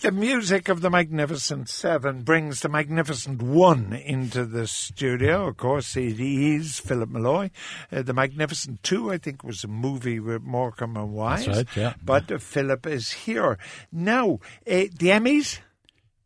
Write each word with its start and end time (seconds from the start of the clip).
The 0.00 0.12
music 0.12 0.68
of 0.68 0.80
the 0.80 0.90
Magnificent 0.90 1.68
Seven 1.68 2.22
brings 2.22 2.60
the 2.60 2.68
Magnificent 2.68 3.42
One 3.42 3.92
into 3.92 4.44
the 4.44 4.68
studio. 4.68 5.48
Of 5.48 5.56
course, 5.56 5.96
it 5.96 6.20
is 6.20 6.78
Philip 6.78 7.08
Molloy. 7.08 7.50
Uh, 7.90 8.02
the 8.02 8.14
Magnificent 8.14 8.84
Two, 8.84 9.10
I 9.10 9.18
think, 9.18 9.42
was 9.42 9.64
a 9.64 9.66
movie 9.66 10.20
with 10.20 10.42
Morecambe 10.42 10.96
and 10.96 11.12
Wise. 11.12 11.46
That's 11.46 11.56
right, 11.56 11.76
yeah. 11.76 11.94
But 12.00 12.30
uh, 12.30 12.38
Philip 12.38 12.86
is 12.86 13.10
here. 13.10 13.58
Now, 13.90 14.34
uh, 14.68 14.86
the 14.96 15.08
Emmys? 15.08 15.58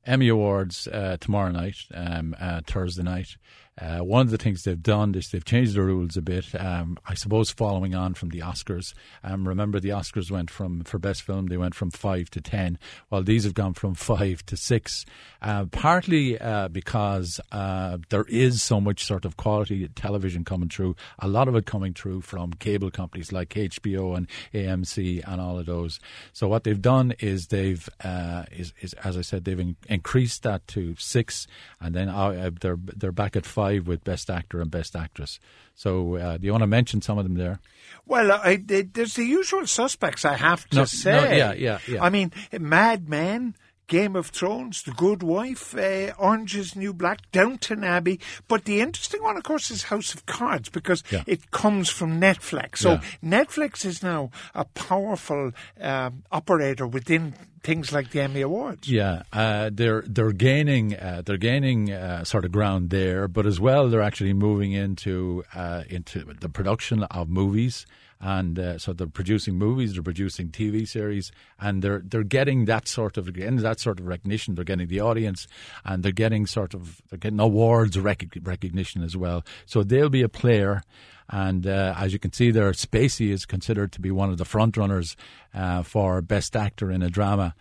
Emmy 0.05 0.29
Awards 0.29 0.87
uh, 0.89 1.17
tomorrow 1.19 1.53
night, 1.53 1.77
um, 1.95 2.37
uh, 2.39 2.61
Thursday 2.67 3.05
night. 3.05 3.39
Uh, 3.81 4.01
one 4.01 4.21
of 4.21 4.31
the 4.31 4.37
things 4.37 4.65
they've 4.65 4.83
done 4.83 5.15
is 5.15 5.31
they've 5.31 5.47
changed 5.47 5.75
the 5.75 5.83
rules 5.83 6.17
a 6.17 6.23
bit. 6.23 6.55
Um, 6.55 6.99
I 7.07 7.15
suppose 7.15 7.51
following 7.51 7.95
on 7.95 8.13
from 8.13 8.29
the 8.29 8.41
Oscars. 8.41 8.93
Um, 9.25 9.49
remember, 9.49 9.81
the 9.81 9.89
Oscars 9.89 10.31
went 10.31 10.51
from 10.51 10.85
for 10.85 10.99
best 10.99 11.23
film 11.23 11.47
they 11.47 11.57
went 11.57 11.75
from 11.75 11.91
five 11.91 12.29
to 12.31 12.41
ten, 12.43 12.79
while 13.09 13.23
these 13.23 13.45
have 13.45 13.55
gone 13.55 13.73
from 13.73 13.95
five 14.13 14.45
to 14.47 14.59
six. 14.59 15.07
Uh, 15.41 15.65
partly 15.65 16.39
uh, 16.39 16.69
because 16.69 17.41
uh, 17.51 17.97
there 18.11 18.27
is 18.29 18.61
so 18.61 18.79
much 18.79 19.05
sort 19.05 19.25
of 19.25 19.39
quality 19.39 19.89
television 19.89 20.45
coming 20.45 20.69
through. 20.69 20.95
A 21.21 21.29
lot 21.29 21.49
of 21.49 21.57
it 21.57 21.65
coming 21.65 21.95
through 21.95 22.21
from 22.21 22.53
cable 22.53 22.91
companies 22.91 23.33
like 23.33 23.49
HBO 23.51 24.17
and 24.17 24.29
AMC 24.53 25.27
and 25.27 25.41
all 25.41 25.59
of 25.59 25.65
those. 25.65 25.99
So 26.35 26.47
what 26.47 26.65
they've 26.65 26.81
done 26.81 27.15
is 27.21 27.47
they've 27.47 27.89
uh, 28.05 28.45
is, 28.53 28.75
is 28.83 28.93
as 28.95 29.17
I 29.17 29.23
said 29.23 29.47
they've 29.47 29.59
in, 29.59 29.77
increased 29.89 30.43
that 30.43 30.67
to 30.69 30.95
six, 30.99 31.47
and 31.81 31.95
then 31.95 32.11
uh, 32.11 32.51
they're 32.61 32.79
they're 32.79 33.13
back 33.13 33.35
at 33.35 33.47
five 33.47 33.62
five 33.63 33.87
with 33.87 34.05
Best 34.05 34.31
Actor 34.31 34.61
and 34.61 34.71
Best 34.71 34.97
Actress. 34.97 35.39
So, 35.75 36.17
uh, 36.17 36.37
do 36.37 36.47
you 36.47 36.53
want 36.53 36.63
to 36.63 36.67
mention 36.67 37.01
some 37.01 37.19
of 37.19 37.25
them 37.25 37.35
there? 37.35 37.61
Well, 38.07 38.33
I, 38.33 38.57
there's 38.57 39.15
the 39.15 39.25
usual 39.25 39.67
suspects, 39.67 40.25
I 40.25 40.35
have 40.35 40.69
to 40.71 40.77
no, 40.77 40.85
say. 40.85 41.13
No, 41.13 41.37
yeah, 41.37 41.53
yeah, 41.53 41.79
yeah. 41.89 42.05
I 42.05 42.11
mean, 42.11 42.33
Mad 42.59 43.09
Men. 43.09 43.55
Game 43.93 44.17
of 44.17 44.29
Thrones, 44.29 44.85
The 44.85 44.93
Good 44.93 45.23
Wife, 45.23 45.77
uh, 45.77 46.15
Orange 46.19 46.57
is 46.57 46.75
New 46.75 46.95
Black, 46.95 47.31
Downton 47.31 47.85
Abbey. 47.85 48.21
But 48.49 48.65
the 48.65 48.81
interesting 48.81 49.23
one, 49.23 49.37
of 49.37 49.43
course, 49.43 49.71
is 49.71 49.83
House 49.83 50.15
of 50.15 50.25
Cards 50.25 50.71
because 50.71 51.05
yeah. 51.11 51.25
it 51.27 51.51
comes 51.51 51.91
from 51.91 52.19
Netflix. 52.19 52.79
So 52.79 52.93
Yeah. 52.93 53.01
Netflix 53.23 53.85
is 53.85 54.03
now 54.03 54.31
a 54.55 54.65
powerful 54.65 55.53
um, 55.79 56.23
operator 56.33 56.87
within 56.87 57.35
things 57.63 57.93
like 57.93 58.13
the 58.13 58.23
Emmy 58.23 58.41
Awards. 58.41 58.89
Yeah, 58.89 59.25
uh, 59.31 59.69
they're 59.71 60.05
they're 60.07 60.33
gaining 60.33 60.97
uh, 60.97 61.21
they're 61.27 61.37
gaining 61.37 61.93
uh, 61.93 62.25
sort 62.25 62.47
of 62.47 62.53
ground 62.53 62.89
there, 62.89 63.29
but 63.29 63.45
as 63.45 63.61
well 63.61 63.91
they're 63.91 64.01
actually 64.01 64.33
moving 64.33 64.73
into 64.73 65.45
uh, 65.55 65.85
into 65.91 66.25
the 66.41 66.49
production 66.49 67.03
of 67.05 67.29
movies, 67.29 67.85
and 68.23 68.57
uh, 68.59 68.79
so 68.79 68.93
they're 68.93 69.09
producing 69.09 69.57
movies, 69.57 69.95
they're 69.95 70.03
producing 70.03 70.49
TV 70.49 70.87
series, 70.87 71.33
and 71.61 71.83
they're 71.83 72.01
they're 72.05 72.23
getting 72.23 72.67
that 72.67 72.87
sort 72.87 73.19
of 73.19 73.33
getting 73.35 73.57
that 73.57 73.81
sort 73.81 73.99
of 73.99 74.07
recognition. 74.07 74.55
They're 74.55 74.65
getting 74.65 74.87
the 74.87 75.01
audience, 75.01 75.49
and 75.85 76.05
they're 76.05 76.13
getting 76.13 76.47
sort 76.47 76.73
of 76.73 77.03
they're 77.11 77.19
getting 77.19 77.41
awards 77.41 77.99
rec- 77.99 78.39
recognition 78.43 79.03
as 79.03 79.17
well. 79.17 79.45
So 79.67 79.83
they'll 79.83 80.09
be 80.09 80.23
a 80.23 80.29
player. 80.29 80.83
And 81.29 81.67
uh, 81.67 81.95
as 81.97 82.13
you 82.13 82.19
can 82.19 82.33
see 82.33 82.51
there, 82.51 82.71
Spacey 82.73 83.31
is 83.31 83.47
considered 83.47 83.93
to 83.93 84.01
be 84.01 84.11
one 84.11 84.31
of 84.31 84.39
the 84.39 84.45
front 84.45 84.77
runners 84.77 85.17
uh, 85.55 85.83
for 85.83 86.21
Best 86.21 86.55
Actor 86.55 86.91
in 86.91 87.03
a 87.03 87.09
Drama. 87.09 87.55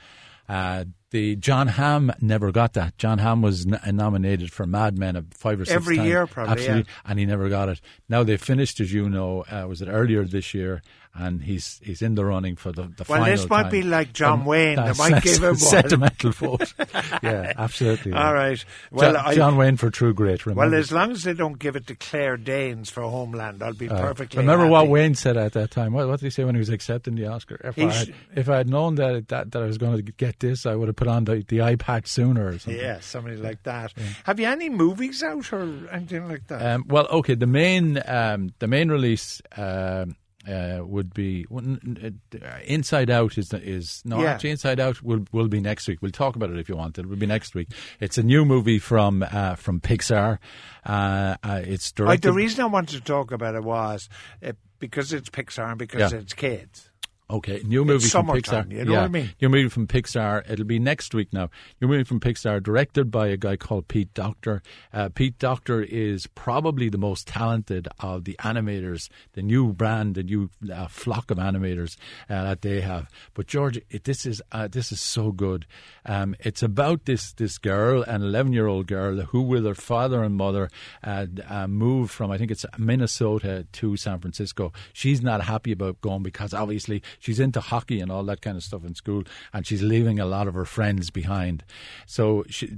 Uh, 1.12 1.17
the 1.17 1.36
John 1.36 1.67
Hamm 1.67 2.12
never 2.22 2.52
got 2.52 2.73
that. 2.73 2.98
John 2.98 3.17
Hamm 3.20 3.42
was 3.42 3.66
n- 3.66 3.80
nominated 3.95 4.52
for 4.52 4.66
Mad 4.66 4.98
Men 4.98 5.16
uh, 5.17 5.22
five 5.34 5.59
or 5.59 5.66
six 5.66 5.76
Every 5.76 5.98
times. 5.98 6.08
year, 6.08 6.26
probably, 6.28 6.52
absolutely, 6.54 6.84
yeah. 6.88 7.02
and 7.12 7.20
he 7.20 7.26
never 7.26 7.50
got 7.50 7.70
it. 7.70 7.81
Now 8.09 8.23
they 8.23 8.38
finished, 8.38 8.80
as 8.80 8.94
you 8.94 9.09
know, 9.09 9.44
uh, 9.52 9.66
was 9.67 9.82
it 9.82 9.88
earlier 9.88 10.23
this 10.23 10.54
year, 10.54 10.82
and 11.14 11.44
he's 11.44 11.80
he's 11.84 12.02
in 12.02 12.16
the 12.16 12.23
running 12.23 12.56
for 12.56 12.72
the, 12.72 12.84
the 12.84 13.06
Well, 13.08 13.20
final 13.20 13.26
this 13.26 13.50
might 13.50 13.64
time. 13.64 13.72
be 13.72 13.81
like 13.84 14.14
John 14.14 14.40
Um, 14.42 14.45
Wayne. 14.45 14.78
They 14.78 14.94
might 14.94 15.22
give 15.23 15.44
him 15.44 15.56
sentimental 15.56 16.31
vote. 16.31 16.73
yeah, 17.23 17.54
absolutely. 17.58 18.14
All 18.14 18.34
right. 18.34 18.64
Well, 18.92 19.14
John, 19.14 19.26
I- 19.26 19.36
John 19.36 19.58
Wayne 19.58 19.76
for 19.78 19.89
True 19.89 20.14
Grit. 20.14 20.45
Well, 20.45 20.73
as 20.73 20.92
long 20.92 21.12
as 21.12 21.23
they 21.23 21.34
don't 21.34 21.59
give 21.59 21.76
it 21.76 21.88
to 21.88 21.95
Claire 21.95 22.38
Danes 22.38 22.89
for 22.89 23.02
Homeland, 23.02 23.62
I'll 23.62 23.73
be 23.73 23.89
Uh, 23.89 24.00
perfectly 24.00 24.38
Remember 24.39 24.64
happy. 24.66 24.72
what 24.72 24.88
Wayne 24.88 25.16
said 25.16 25.36
at 25.38 25.54
that 25.54 25.72
time? 25.72 25.92
What, 25.94 26.08
what 26.08 26.20
did 26.20 26.27
he 26.27 26.30
say 26.30 26.44
when 26.45 26.55
he 26.55 26.60
was 26.60 26.70
accepting 26.70 27.16
the 27.16 27.28
Oscar? 27.28 27.60
If 27.64 27.78
I 27.78 27.92
had, 27.92 28.14
if 28.36 28.49
I 28.49 28.58
had 28.58 28.70
known 28.70 28.95
that, 28.95 29.28
that 29.28 29.52
that 29.52 29.61
I 29.61 29.66
was 29.66 29.78
going 29.78 29.98
to 29.98 30.11
get 30.14 30.39
this, 30.39 30.66
I 30.66 30.76
would 30.76 30.88
have 30.88 30.95
put 30.95 31.08
on 31.10 31.26
the, 31.26 31.43
the 31.48 31.61
eye 31.61 31.76
patch 31.76 32.08
sooner 32.08 32.48
or 32.48 32.58
something. 32.60 32.82
Yeah, 32.82 32.99
something 33.02 33.42
like 33.43 33.64
that. 33.64 33.93
Have 34.23 34.39
you 34.39 34.48
any 34.48 34.70
movies 34.70 35.23
out 35.23 35.52
or 35.52 35.64
anything 35.92 36.28
like 36.30 36.48
that? 36.48 36.61
Um, 36.76 36.86
well, 36.88 37.08
okay. 37.08 37.36
The 37.36 37.48
main 37.48 38.02
um, 38.08 38.54
the 38.60 38.67
main 38.67 38.89
release 38.89 39.42
um, 39.58 40.16
uh, 40.48 40.80
would 40.84 41.14
be 41.14 41.46
well, 41.50 41.64
n- 41.64 41.98
n- 42.34 42.42
uh, 42.44 42.60
Inside 42.66 43.10
Out. 43.10 43.38
Is 43.38 43.54
is 43.54 44.02
no 44.06 44.22
Yeah. 44.22 44.32
actually 44.34 44.52
Inside 44.52 44.80
Out 44.80 45.02
will 45.02 45.26
will 45.32 45.48
be 45.48 45.60
next 45.60 45.88
week. 45.88 46.00
We'll 46.02 46.12
talk 46.12 46.36
about 46.36 46.50
it 46.52 46.58
if 46.60 46.68
you 46.70 46.76
want. 46.76 46.98
It 46.98 47.06
will 47.08 47.16
be 47.18 47.26
next 47.28 47.56
week. 47.56 47.70
It's 48.00 48.18
a 48.18 48.24
new 48.24 48.46
movie 48.46 48.80
from 48.80 49.24
uh, 49.24 49.56
from 49.56 49.80
Pixar. 49.80 50.40
Uh, 50.86 51.36
uh, 51.44 51.62
it's 51.64 51.92
directed. 51.92 52.22
the 52.22 52.34
reason 52.34 52.62
I 52.64 52.68
wanted 52.68 52.96
to 52.98 53.02
talk 53.04 53.32
about 53.32 53.56
it 53.56 53.64
was 53.64 54.10
uh, 54.46 54.54
because 54.80 55.14
it's 55.14 55.30
Pixar 55.30 55.70
and 55.70 55.78
because 55.80 56.12
Yeah. 56.12 56.20
it's 56.20 56.34
kids. 56.34 56.91
Okay, 57.31 57.61
new 57.65 57.86
movie 57.86 58.09
from 58.09 58.27
Pixar. 58.27 58.69
you 58.69 58.83
know 58.83 58.92
yeah, 58.92 58.97
what 58.99 59.05
I 59.05 59.08
mean? 59.08 59.30
New 59.42 59.47
movie 59.47 59.69
from 59.69 59.87
Pixar. 59.87 60.43
It'll 60.49 60.65
be 60.65 60.80
next 60.80 61.14
week 61.14 61.31
now. 61.31 61.49
New 61.80 61.87
movie 61.87 62.03
from 62.03 62.19
Pixar, 62.19 62.61
directed 62.61 63.09
by 63.09 63.27
a 63.27 63.37
guy 63.37 63.55
called 63.55 63.87
Pete 63.87 64.14
Docter. 64.14 64.61
Uh, 64.92 65.08
Pete 65.08 65.39
Docter 65.39 65.81
is 65.81 66.27
probably 66.27 66.89
the 66.89 66.97
most 66.97 67.27
talented 67.27 67.87
of 67.99 68.25
the 68.25 68.36
animators, 68.39 69.08
the 69.31 69.42
new 69.42 69.71
brand, 69.71 70.15
the 70.15 70.23
new 70.23 70.49
uh, 70.73 70.87
flock 70.87 71.31
of 71.31 71.37
animators 71.37 71.95
uh, 72.30 72.43
that 72.43 72.64
they 72.64 72.81
have. 72.81 73.08
But 73.33 73.48
George, 73.48 73.80
it, 73.89 74.03
this 74.03 74.25
is 74.25 74.42
uh, 74.52 74.67
this 74.67 74.92
is 74.92 74.99
so 74.99 75.31
good. 75.31 75.65
Um, 76.05 76.36
it's 76.42 76.61
about 76.61 77.05
this 77.05 77.31
this 77.31 77.58
girl, 77.58 78.03
an 78.03 78.23
eleven 78.23 78.52
year 78.52 78.67
old 78.67 78.87
girl, 78.87 79.21
who 79.21 79.42
with 79.42 79.65
her 79.65 79.73
father 79.73 80.21
and 80.21 80.36
mother 80.36 80.69
uh, 81.02 81.27
uh, 81.48 81.67
moved 81.67 82.11
from 82.11 82.30
I 82.30 82.37
think 82.37 82.52
it's 82.52 82.65
Minnesota 82.77 83.65
to 83.71 83.95
San 83.95 84.19
Francisco. 84.19 84.73
She's 84.92 85.21
not 85.21 85.45
happy 85.45 85.71
about 85.71 86.02
going 86.02 86.23
because 86.23 86.53
obviously 86.53 87.02
she's 87.21 87.39
into 87.39 87.61
hockey 87.61 88.02
and 88.02 88.11
all 88.11 88.23
that 88.23 88.42
kind 88.42 88.58
of 88.58 88.64
stuff 88.64 88.83
in 88.83 88.95
school, 88.95 89.23
and 89.54 89.65
she's 89.65 89.82
leaving 89.82 90.20
a 90.20 90.26
lot 90.26 90.49
of 90.49 90.54
her 90.55 90.65
friends 90.65 91.09
behind. 91.09 91.64
So 92.05 92.43
she, 92.49 92.73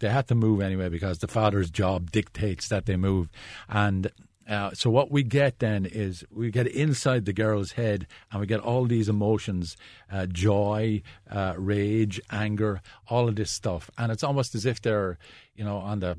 they 0.00 0.08
had 0.08 0.26
to 0.28 0.34
move 0.34 0.60
anyway 0.60 0.88
because 0.88 1.18
the 1.18 1.28
father's 1.28 1.70
job 1.70 2.10
dictates 2.10 2.66
that 2.68 2.86
they 2.86 2.96
move, 2.96 3.28
and. 3.68 4.10
Uh, 4.48 4.72
so 4.72 4.90
what 4.90 5.08
we 5.08 5.22
get 5.22 5.60
then 5.60 5.86
is 5.86 6.24
we 6.32 6.50
get 6.50 6.66
inside 6.66 7.24
the 7.26 7.32
girl's 7.32 7.72
head 7.72 8.08
and 8.30 8.40
we 8.40 8.46
get 8.46 8.58
all 8.58 8.86
these 8.86 9.08
emotions 9.08 9.76
uh, 10.10 10.26
joy 10.26 11.00
uh, 11.30 11.54
rage 11.56 12.20
anger 12.28 12.82
all 13.06 13.28
of 13.28 13.36
this 13.36 13.52
stuff 13.52 13.88
and 13.96 14.10
it's 14.10 14.24
almost 14.24 14.56
as 14.56 14.66
if 14.66 14.82
they're 14.82 15.16
you 15.54 15.64
know 15.64 15.76
on 15.76 16.00
the 16.00 16.16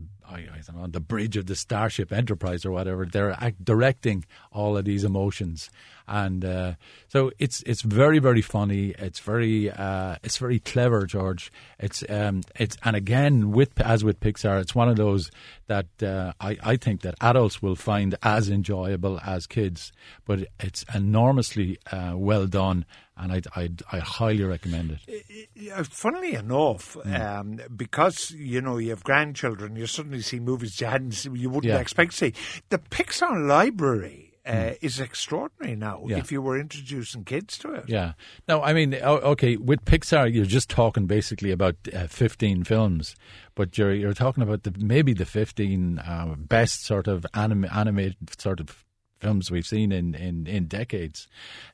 know 0.73 0.81
on 0.81 0.91
the 0.91 0.99
bridge 0.99 1.37
of 1.37 1.45
the 1.45 1.55
starship 1.55 2.11
enterprise 2.11 2.65
or 2.65 2.71
whatever 2.71 3.05
they're 3.05 3.35
directing 3.63 4.25
all 4.51 4.77
of 4.77 4.85
these 4.85 5.03
emotions. 5.03 5.69
And 6.07 6.43
uh, 6.43 6.73
so 7.07 7.31
it's 7.39 7.63
it's 7.63 7.81
very 7.81 8.19
very 8.19 8.41
funny. 8.41 8.93
It's 8.97 9.19
very 9.19 9.71
uh, 9.71 10.17
it's 10.23 10.37
very 10.37 10.59
clever 10.59 11.05
George. 11.05 11.51
It's 11.79 12.03
um, 12.09 12.41
it's 12.59 12.77
and 12.83 12.95
again 12.95 13.51
with 13.51 13.79
as 13.81 14.03
with 14.03 14.19
Pixar 14.19 14.59
it's 14.59 14.75
one 14.75 14.89
of 14.89 14.97
those 14.97 15.31
that 15.67 15.87
uh, 16.01 16.33
I, 16.39 16.57
I 16.63 16.75
think 16.77 17.01
that 17.01 17.15
adults 17.21 17.61
will 17.61 17.75
find 17.75 18.15
as 18.21 18.49
enjoyable 18.49 19.19
as 19.25 19.47
kids. 19.47 19.91
But 20.25 20.47
it's 20.59 20.83
enormously 20.93 21.77
uh, 21.91 22.13
well 22.15 22.47
done 22.47 22.85
and 23.17 23.31
I 23.31 23.41
I 23.55 23.69
I 23.91 23.99
highly 23.99 24.43
recommend 24.43 24.99
it 25.07 25.85
Funnily 25.87 26.33
enough, 26.35 26.93
Hmm. 27.03 27.13
um, 27.15 27.59
because 27.75 28.31
you 28.31 28.61
know 28.61 28.77
you 28.77 28.89
have 28.91 29.03
grandchildren, 29.03 29.75
you 29.75 29.87
suddenly 29.87 30.21
see 30.21 30.39
movies 30.39 30.79
you 30.81 30.87
hadn't, 30.87 31.23
you 31.25 31.49
wouldn't 31.49 31.71
Yeah. 31.73 31.79
expect 31.79 32.11
to 32.11 32.17
see. 32.17 32.33
The 32.69 32.79
Pixar 32.79 33.47
library 33.47 34.31
uh, 34.45 34.73
is 34.81 34.99
extraordinary 34.99 35.73
now. 35.75 36.03
Yeah. 36.05 36.17
If 36.17 36.29
you 36.29 36.41
were 36.41 36.59
introducing 36.59 37.23
kids 37.23 37.57
to 37.59 37.73
it, 37.75 37.85
Yeah. 37.87 38.13
No, 38.47 38.61
I 38.61 38.73
mean, 38.73 38.93
okay, 38.95 39.55
with 39.55 39.85
Pixar, 39.85 40.33
you're 40.33 40.43
just 40.45 40.69
talking 40.69 41.05
basically 41.07 41.51
about 41.51 41.75
uh, 41.93 42.07
15 42.07 42.65
films, 42.65 43.15
but 43.55 43.77
you're 43.77 43.93
you're 43.93 44.13
talking 44.13 44.43
about 44.43 44.63
the 44.63 44.73
maybe 44.77 45.13
the 45.13 45.25
15 45.25 45.99
uh, 45.99 46.35
best 46.37 46.83
sort 46.83 47.07
of 47.07 47.25
anim- 47.33 47.65
animated 47.71 48.17
sort 48.37 48.59
of 48.59 48.82
films 49.23 49.49
we've 49.49 49.65
seen 49.65 49.91
in, 49.91 50.13
in, 50.15 50.45
in 50.47 50.65
decades. 50.65 51.27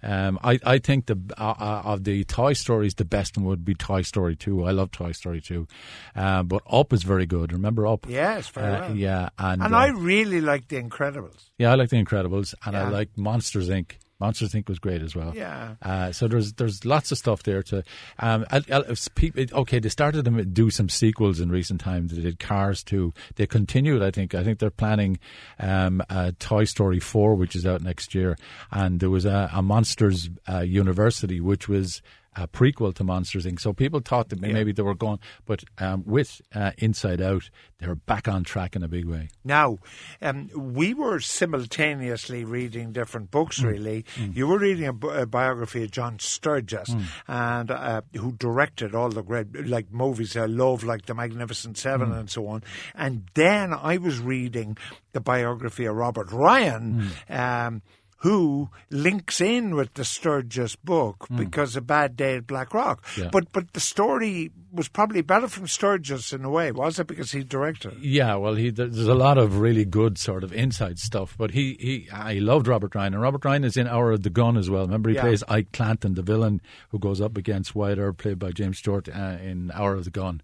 Um, 0.04 0.40
I, 0.44 0.60
I 0.64 0.78
think 0.78 1.08
the 1.08 1.18
uh, 1.38 1.56
uh, 1.60 1.82
of 1.86 2.04
the 2.04 2.24
Toy 2.26 2.54
Stories, 2.54 2.94
the 2.96 3.06
best 3.06 3.38
one 3.38 3.46
would 3.48 3.66
be 3.66 3.74
Toy 3.74 4.04
Story 4.04 4.36
2. 4.36 4.64
I 4.66 4.72
love 4.72 4.92
Toy 4.92 5.12
Story 5.14 5.42
2. 5.42 5.68
Uh, 6.16 6.44
but 6.44 6.62
Up 6.70 6.94
is 6.94 7.04
very 7.04 7.26
good. 7.26 7.52
Remember 7.52 7.88
Up? 7.88 8.06
Yes, 8.08 8.48
very 8.50 8.68
Uh, 8.76 8.80
well. 8.82 8.96
Yeah. 8.96 9.30
And, 9.38 9.64
and 9.64 9.74
uh, 9.74 9.78
I 9.78 9.88
really 9.88 10.42
like 10.42 10.68
The 10.68 10.82
Incredibles. 10.82 11.50
yeah, 11.58 11.72
I 11.72 11.76
like 11.76 11.90
The 11.90 12.04
Incredibles 12.04 12.54
and 12.66 12.78
I 12.78 12.88
like 12.90 13.10
Monsters 13.18 13.70
Inc. 13.70 13.94
Monsters 14.20 14.54
Inc. 14.54 14.68
was 14.68 14.80
great 14.80 15.02
as 15.02 15.16
well. 15.16 15.34
Yeah. 15.36 15.76
Uh, 15.82 16.12
so 16.12 16.28
there's 16.28 16.54
there's 16.54 16.84
lots 16.86 17.12
of 17.12 17.18
stuff 17.18 17.44
there 17.44 17.64
to. 17.64 17.84
Um, 18.20 18.46
I, 18.52 18.58
I, 18.58 18.80
it's 18.90 19.08
peop- 19.08 19.54
okay, 19.54 19.80
they 19.80 19.90
started 19.90 20.26
to 20.26 20.46
do 20.46 20.70
some 20.70 20.90
sequels 20.90 21.40
in 21.40 21.50
recent 21.50 21.80
times. 21.80 22.14
They 22.14 22.22
did 22.22 22.40
Cars 22.40 22.84
2. 22.84 23.14
They 23.36 23.48
continued. 23.48 24.02
I 24.02 24.12
think. 24.12 24.36
I 24.36 24.44
think 24.44 24.60
they're 24.60 24.70
planning 24.70 25.20
um, 25.60 26.04
uh, 26.10 26.32
Toy 26.40 26.66
Story 26.66 27.00
4, 27.00 27.36
which 27.36 27.56
is 27.56 27.66
out 27.66 27.82
next 27.82 28.14
year. 28.14 28.38
And 28.72 29.00
there 29.00 29.10
was 29.10 29.26
a, 29.26 29.50
a 29.54 29.62
Monsters 29.62 30.30
uh, 30.48 30.60
University, 30.60 31.40
which 31.40 31.68
was 31.70 32.02
a 32.36 32.48
prequel 32.48 32.94
to 32.96 33.04
Monsters 33.04 33.46
Inc. 33.46 33.60
So 33.60 33.74
people 33.74 34.00
thought 34.00 34.30
that 34.30 34.40
maybe 34.40 34.72
they 34.72 34.84
were 34.84 34.96
going, 34.96 35.20
but 35.46 35.64
um, 35.80 36.04
with 36.06 36.42
uh, 36.54 36.72
Inside 36.78 37.22
Out, 37.22 37.50
they're 37.80 37.96
back 37.96 38.28
on 38.28 38.44
track 38.44 38.76
in 38.76 38.84
a 38.84 38.88
big 38.88 39.06
way. 39.06 39.30
Now, 39.44 39.80
um, 40.22 40.50
we 40.56 40.94
were 40.94 41.20
simultaneously 41.20 42.44
reading 42.44 42.92
different 42.92 43.32
books. 43.32 43.62
Really, 43.62 44.06
you 44.34 44.48
were 44.48 44.60
reading 44.60 44.88
a, 44.88 44.94
bi- 44.94 45.22
a 45.22 45.26
biography 45.26 45.84
of 45.84 45.92
John 45.92 46.20
Sturges, 46.20 46.96
and 47.28 47.72
uh, 47.72 48.02
who 48.16 48.34
directed 48.34 48.94
all 48.96 49.10
the 49.10 49.24
great 49.24 49.68
like 49.68 49.92
movies 49.92 50.36
I 50.38 50.46
love, 50.46 50.84
like 50.84 51.06
The 51.06 51.14
Magnificent 51.16 51.78
Seven 51.78 52.12
and 52.12 52.30
so 52.30 52.48
on. 52.48 52.64
And 52.96 53.24
then 53.34 53.74
I 53.74 53.98
was 53.98 54.20
reading 54.20 54.78
the 55.14 55.20
biography 55.22 55.86
of 55.86 55.96
Robert 55.96 56.32
Ryan. 56.32 57.10
Um, 57.30 57.82
who 58.22 58.70
links 58.90 59.40
in 59.40 59.76
with 59.76 59.94
the 59.94 60.04
Sturges 60.04 60.76
book 60.76 61.26
because 61.36 61.76
of 61.78 61.88
Bad 61.88 62.18
Day 62.18 62.36
at 62.36 62.46
Black 62.48 62.74
Rock. 62.74 63.06
Yeah. 63.18 63.30
But 63.32 63.52
but 63.54 63.72
the 63.74 63.80
story 63.80 64.52
was 64.74 64.88
probably 64.90 65.22
better 65.22 65.48
from 65.48 65.68
Sturges 65.68 66.34
in 66.34 66.44
a 66.44 66.50
way, 66.50 66.72
was 66.72 67.00
it? 67.00 67.08
Because 67.08 67.32
he 67.32 67.44
directed. 67.44 67.98
Yeah, 68.02 68.36
well, 68.36 68.56
he 68.56 68.72
there's 68.72 69.00
a 69.08 69.16
lot 69.16 69.38
of 69.38 69.60
really 69.60 69.86
good 69.86 70.18
sort 70.18 70.44
of 70.44 70.52
inside 70.52 71.00
stuff. 71.00 71.36
But 71.38 71.52
he 71.52 71.78
he 71.80 72.10
I 72.12 72.34
loved 72.40 72.68
Robert 72.68 72.94
Ryan, 72.94 73.14
and 73.14 73.24
Robert 73.24 73.46
Ryan 73.46 73.64
is 73.64 73.78
in 73.78 73.88
Hour 73.88 74.12
of 74.12 74.24
the 74.24 74.30
Gun 74.30 74.58
as 74.58 74.70
well. 74.70 74.84
Remember, 74.86 75.10
he 75.10 75.16
Yeah. 75.16 75.22
plays 75.22 75.44
Ike 75.48 75.72
Clanton, 75.72 76.16
the 76.16 76.22
villain 76.22 76.62
who 76.90 77.00
goes 77.00 77.22
up 77.22 77.38
against 77.38 77.74
Wyatt 77.74 78.00
Earp, 78.00 78.18
played 78.18 78.38
by 78.40 78.52
James 78.52 78.78
Stewart 78.80 79.08
uh, 79.08 79.38
in 79.42 79.72
Hour 79.74 79.94
of 79.96 80.04
the 80.04 80.12
Gun. 80.12 80.42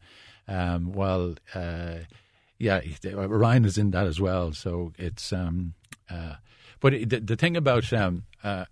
Um, 0.48 0.94
well, 0.94 1.36
uh, 1.54 1.95
yeah, 2.57 2.80
Ryan 3.04 3.66
is 3.66 3.78
in 3.78 3.92
that 3.92 4.07
as 4.07 4.21
well. 4.21 4.54
So 4.54 4.94
it's 4.98 5.33
um, 5.33 5.74
uh, 6.10 6.36
but 6.85 7.09
the, 7.09 7.19
the 7.19 7.35
thing 7.35 7.57
about 7.57 7.91
um, 7.93 8.25
uh, 8.43 8.65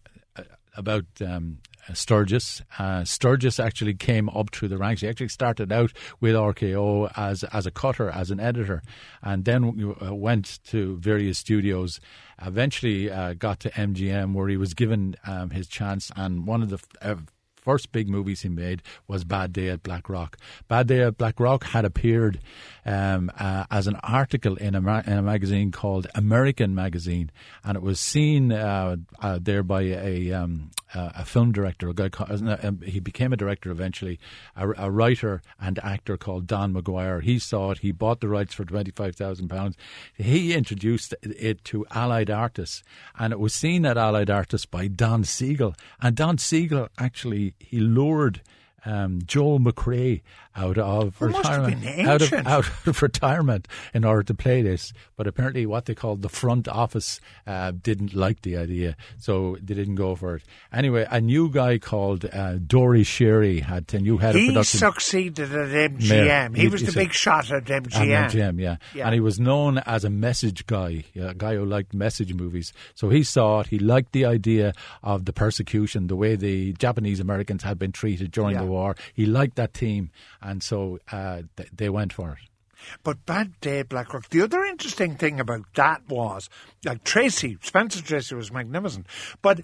about 0.77 1.05
um, 1.25 1.57
Sturges. 1.95 2.61
Uh, 2.77 3.03
Sturges 3.03 3.59
actually 3.59 3.95
came 3.95 4.29
up 4.29 4.53
through 4.53 4.67
the 4.67 4.77
ranks. 4.77 5.01
He 5.01 5.07
actually 5.07 5.29
started 5.29 5.71
out 5.71 5.91
with 6.21 6.35
RKO 6.35 7.11
as 7.17 7.43
as 7.45 7.65
a 7.65 7.71
cutter, 7.71 8.11
as 8.11 8.29
an 8.29 8.39
editor, 8.39 8.83
and 9.23 9.45
then 9.45 9.95
uh, 9.99 10.13
went 10.13 10.59
to 10.65 10.95
various 10.97 11.39
studios. 11.39 11.99
Eventually, 12.39 13.09
uh, 13.09 13.33
got 13.33 13.59
to 13.61 13.71
MGM 13.71 14.35
where 14.35 14.47
he 14.47 14.57
was 14.57 14.75
given 14.75 15.15
um, 15.25 15.49
his 15.49 15.67
chance. 15.67 16.11
And 16.15 16.45
one 16.45 16.61
of 16.61 16.69
the 16.69 16.79
uh, 17.01 17.15
first 17.63 17.91
big 17.91 18.09
movies 18.09 18.41
he 18.41 18.49
made 18.49 18.83
was 19.07 19.23
Bad 19.23 19.53
Day 19.53 19.69
at 19.69 19.81
Black 19.81 20.07
Rock. 20.07 20.37
Bad 20.67 20.87
Day 20.87 21.01
at 21.01 21.17
Black 21.17 21.39
Rock 21.39 21.63
had 21.63 21.85
appeared 21.85 22.39
um, 22.85 23.31
uh, 23.39 23.65
as 23.71 23.87
an 23.87 23.95
article 24.03 24.55
in 24.57 24.75
a, 24.75 24.81
ma- 24.81 25.03
in 25.05 25.13
a 25.13 25.21
magazine 25.21 25.71
called 25.71 26.07
American 26.15 26.75
Magazine, 26.75 27.31
and 27.63 27.75
it 27.75 27.81
was 27.81 27.99
seen 27.99 28.51
uh, 28.51 28.97
uh, 29.21 29.39
there 29.41 29.63
by 29.63 29.81
a, 29.81 30.31
um, 30.31 30.71
a 30.93 31.25
film 31.25 31.51
director, 31.51 31.89
a 31.89 31.93
guy 31.93 32.09
called, 32.09 32.47
um, 32.63 32.81
he 32.81 32.99
became 32.99 33.33
a 33.33 33.37
director 33.37 33.71
eventually, 33.71 34.19
a, 34.55 34.69
a 34.77 34.91
writer 34.91 35.41
and 35.59 35.79
actor 35.79 36.17
called 36.17 36.47
Don 36.47 36.73
McGuire. 36.73 37.21
He 37.21 37.39
saw 37.39 37.71
it, 37.71 37.79
he 37.79 37.91
bought 37.91 38.21
the 38.21 38.29
rights 38.29 38.53
for 38.53 38.65
£25,000. 38.65 39.75
He 40.15 40.53
introduced 40.53 41.13
it 41.21 41.63
to 41.65 41.85
Allied 41.91 42.29
artists, 42.29 42.83
and 43.17 43.33
it 43.33 43.39
was 43.39 43.53
seen 43.53 43.85
at 43.85 43.97
Allied 43.97 44.29
artists 44.29 44.65
by 44.65 44.87
Don 44.87 45.23
Siegel. 45.23 45.75
And 46.01 46.15
Don 46.15 46.37
Siegel 46.37 46.89
actually, 46.97 47.55
he 47.59 47.79
lured 47.79 48.41
um, 48.85 49.21
Joel 49.25 49.59
McCrea 49.59 50.21
out 50.55 50.77
of 50.77 51.17
have 51.17 51.21
retirement, 51.21 51.85
out 52.07 52.21
of 52.21 52.33
out 52.45 52.65
of 52.87 53.01
retirement 53.01 53.67
in 53.93 54.03
order 54.05 54.23
to 54.23 54.33
play 54.33 54.61
this. 54.61 54.93
But 55.15 55.25
apparently, 55.27 55.65
what 55.65 55.85
they 55.85 55.95
called 55.95 56.21
the 56.21 56.29
front 56.29 56.67
office 56.67 57.19
uh, 57.47 57.71
didn't 57.71 58.13
like 58.13 58.41
the 58.43 58.57
idea, 58.57 58.95
so 59.17 59.57
they 59.61 59.73
didn't 59.73 59.95
go 59.95 60.15
for 60.15 60.35
it. 60.35 60.43
Anyway, 60.71 61.07
a 61.09 61.19
new 61.21 61.49
guy 61.49 61.77
called 61.79 62.25
uh, 62.31 62.55
Dore 62.65 62.93
Schary 63.03 63.61
had 63.61 63.91
a 63.93 63.99
new 63.99 64.17
head 64.17 64.35
of 64.35 64.41
production. 64.45 64.77
He 64.79 64.93
succeeded 64.93 65.51
at 65.53 65.91
MGM. 65.93 66.55
He, 66.55 66.61
He- 66.63 66.67
was 66.67 66.81
the 66.81 66.87
he's 66.87 66.95
big 66.95 67.13
shot 67.13 67.51
at 67.51 67.65
MGM. 67.65 68.29
MGM, 68.29 68.59
yeah. 68.59 68.77
Yeah. 68.93 69.05
And 69.05 69.13
he 69.13 69.19
was 69.19 69.39
known 69.39 69.77
as 69.79 70.03
a 70.03 70.09
message 70.09 70.65
guy, 70.67 71.03
a 71.15 71.33
guy 71.33 71.55
who 71.55 71.65
liked 71.65 71.93
message 71.93 72.33
movies. 72.33 72.73
So 72.95 73.09
he 73.09 73.23
saw 73.23 73.61
it. 73.61 73.67
He 73.67 73.79
liked 73.79 74.11
the 74.11 74.25
idea 74.25 74.73
of 75.01 75.25
the 75.25 75.33
persecution, 75.33 76.07
the 76.07 76.15
way 76.15 76.35
the 76.35 76.73
Japanese 76.73 77.19
Americans 77.19 77.63
had 77.63 77.79
been 77.79 77.91
treated 77.91 78.31
during 78.31 78.51
Yeah. 78.55 78.61
the 78.61 78.67
war. 78.73 78.95
He 79.13 79.25
liked 79.25 79.55
that 79.55 79.73
team, 79.73 80.11
and 80.41 80.61
so 80.61 80.99
uh, 81.11 81.43
th- 81.55 81.69
they 81.75 81.89
went 81.89 82.13
for 82.13 82.31
it. 82.31 82.49
But 83.03 83.25
Bad 83.25 83.59
Day 83.61 83.83
Blackrock. 83.83 84.29
The 84.29 84.41
other 84.41 84.63
interesting 84.63 85.15
thing 85.15 85.39
about 85.39 85.65
that 85.75 86.01
was, 86.09 86.49
like 86.83 87.03
Tracy, 87.03 87.57
Spencer 87.61 88.01
Tracy 88.01 88.35
was 88.35 88.51
magnificent. 88.51 89.07
But 89.41 89.61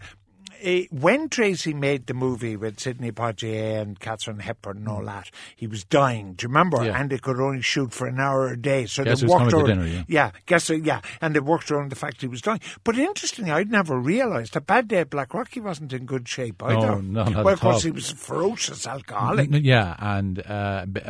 when 0.91 1.29
Tracy 1.29 1.73
made 1.73 2.07
the 2.07 2.13
movie 2.13 2.55
with 2.55 2.79
Sidney 2.79 3.11
Poitier 3.11 3.81
and 3.81 3.99
Katharine 3.99 4.39
Hepburn 4.39 4.77
and 4.77 4.87
all 4.87 5.03
that, 5.05 5.29
he 5.55 5.67
was 5.67 5.83
dying. 5.83 6.33
Do 6.33 6.43
you 6.43 6.49
remember? 6.49 6.83
Yeah. 6.83 6.99
And 6.99 7.09
they 7.09 7.17
could 7.17 7.39
only 7.39 7.61
shoot 7.61 7.93
for 7.93 8.07
an 8.07 8.19
hour 8.19 8.47
a 8.47 8.57
day. 8.57 8.85
So 8.85 9.03
Guess 9.03 9.21
they 9.21 9.27
worked 9.27 9.53
around, 9.53 9.65
dinner, 9.65 10.03
yeah. 10.07 10.31
guess 10.45 10.69
yeah, 10.69 11.01
and 11.21 11.35
they 11.35 11.39
worked 11.39 11.71
around 11.71 11.89
the 11.91 11.95
fact 11.95 12.21
he 12.21 12.27
was 12.27 12.41
dying. 12.41 12.59
But 12.83 12.97
interestingly, 12.97 13.51
I'd 13.51 13.71
never 13.71 13.99
realised 13.99 14.53
that 14.53 14.65
Bad 14.67 14.87
Day 14.87 14.97
at 14.97 15.09
Black 15.09 15.33
Rock 15.33 15.49
he 15.51 15.59
wasn't 15.59 15.93
in 15.93 16.05
good 16.05 16.27
shape 16.27 16.61
either. 16.63 17.01
no, 17.01 17.23
not 17.23 17.35
well, 17.45 17.53
of 17.53 17.59
course 17.59 17.83
he 17.83 17.91
was 17.91 18.11
a 18.11 18.15
ferocious 18.15 18.85
alcoholic. 18.87 19.49
Yeah, 19.51 19.95
and 19.99 20.45
uh, 20.45 20.85
b- 20.91 21.01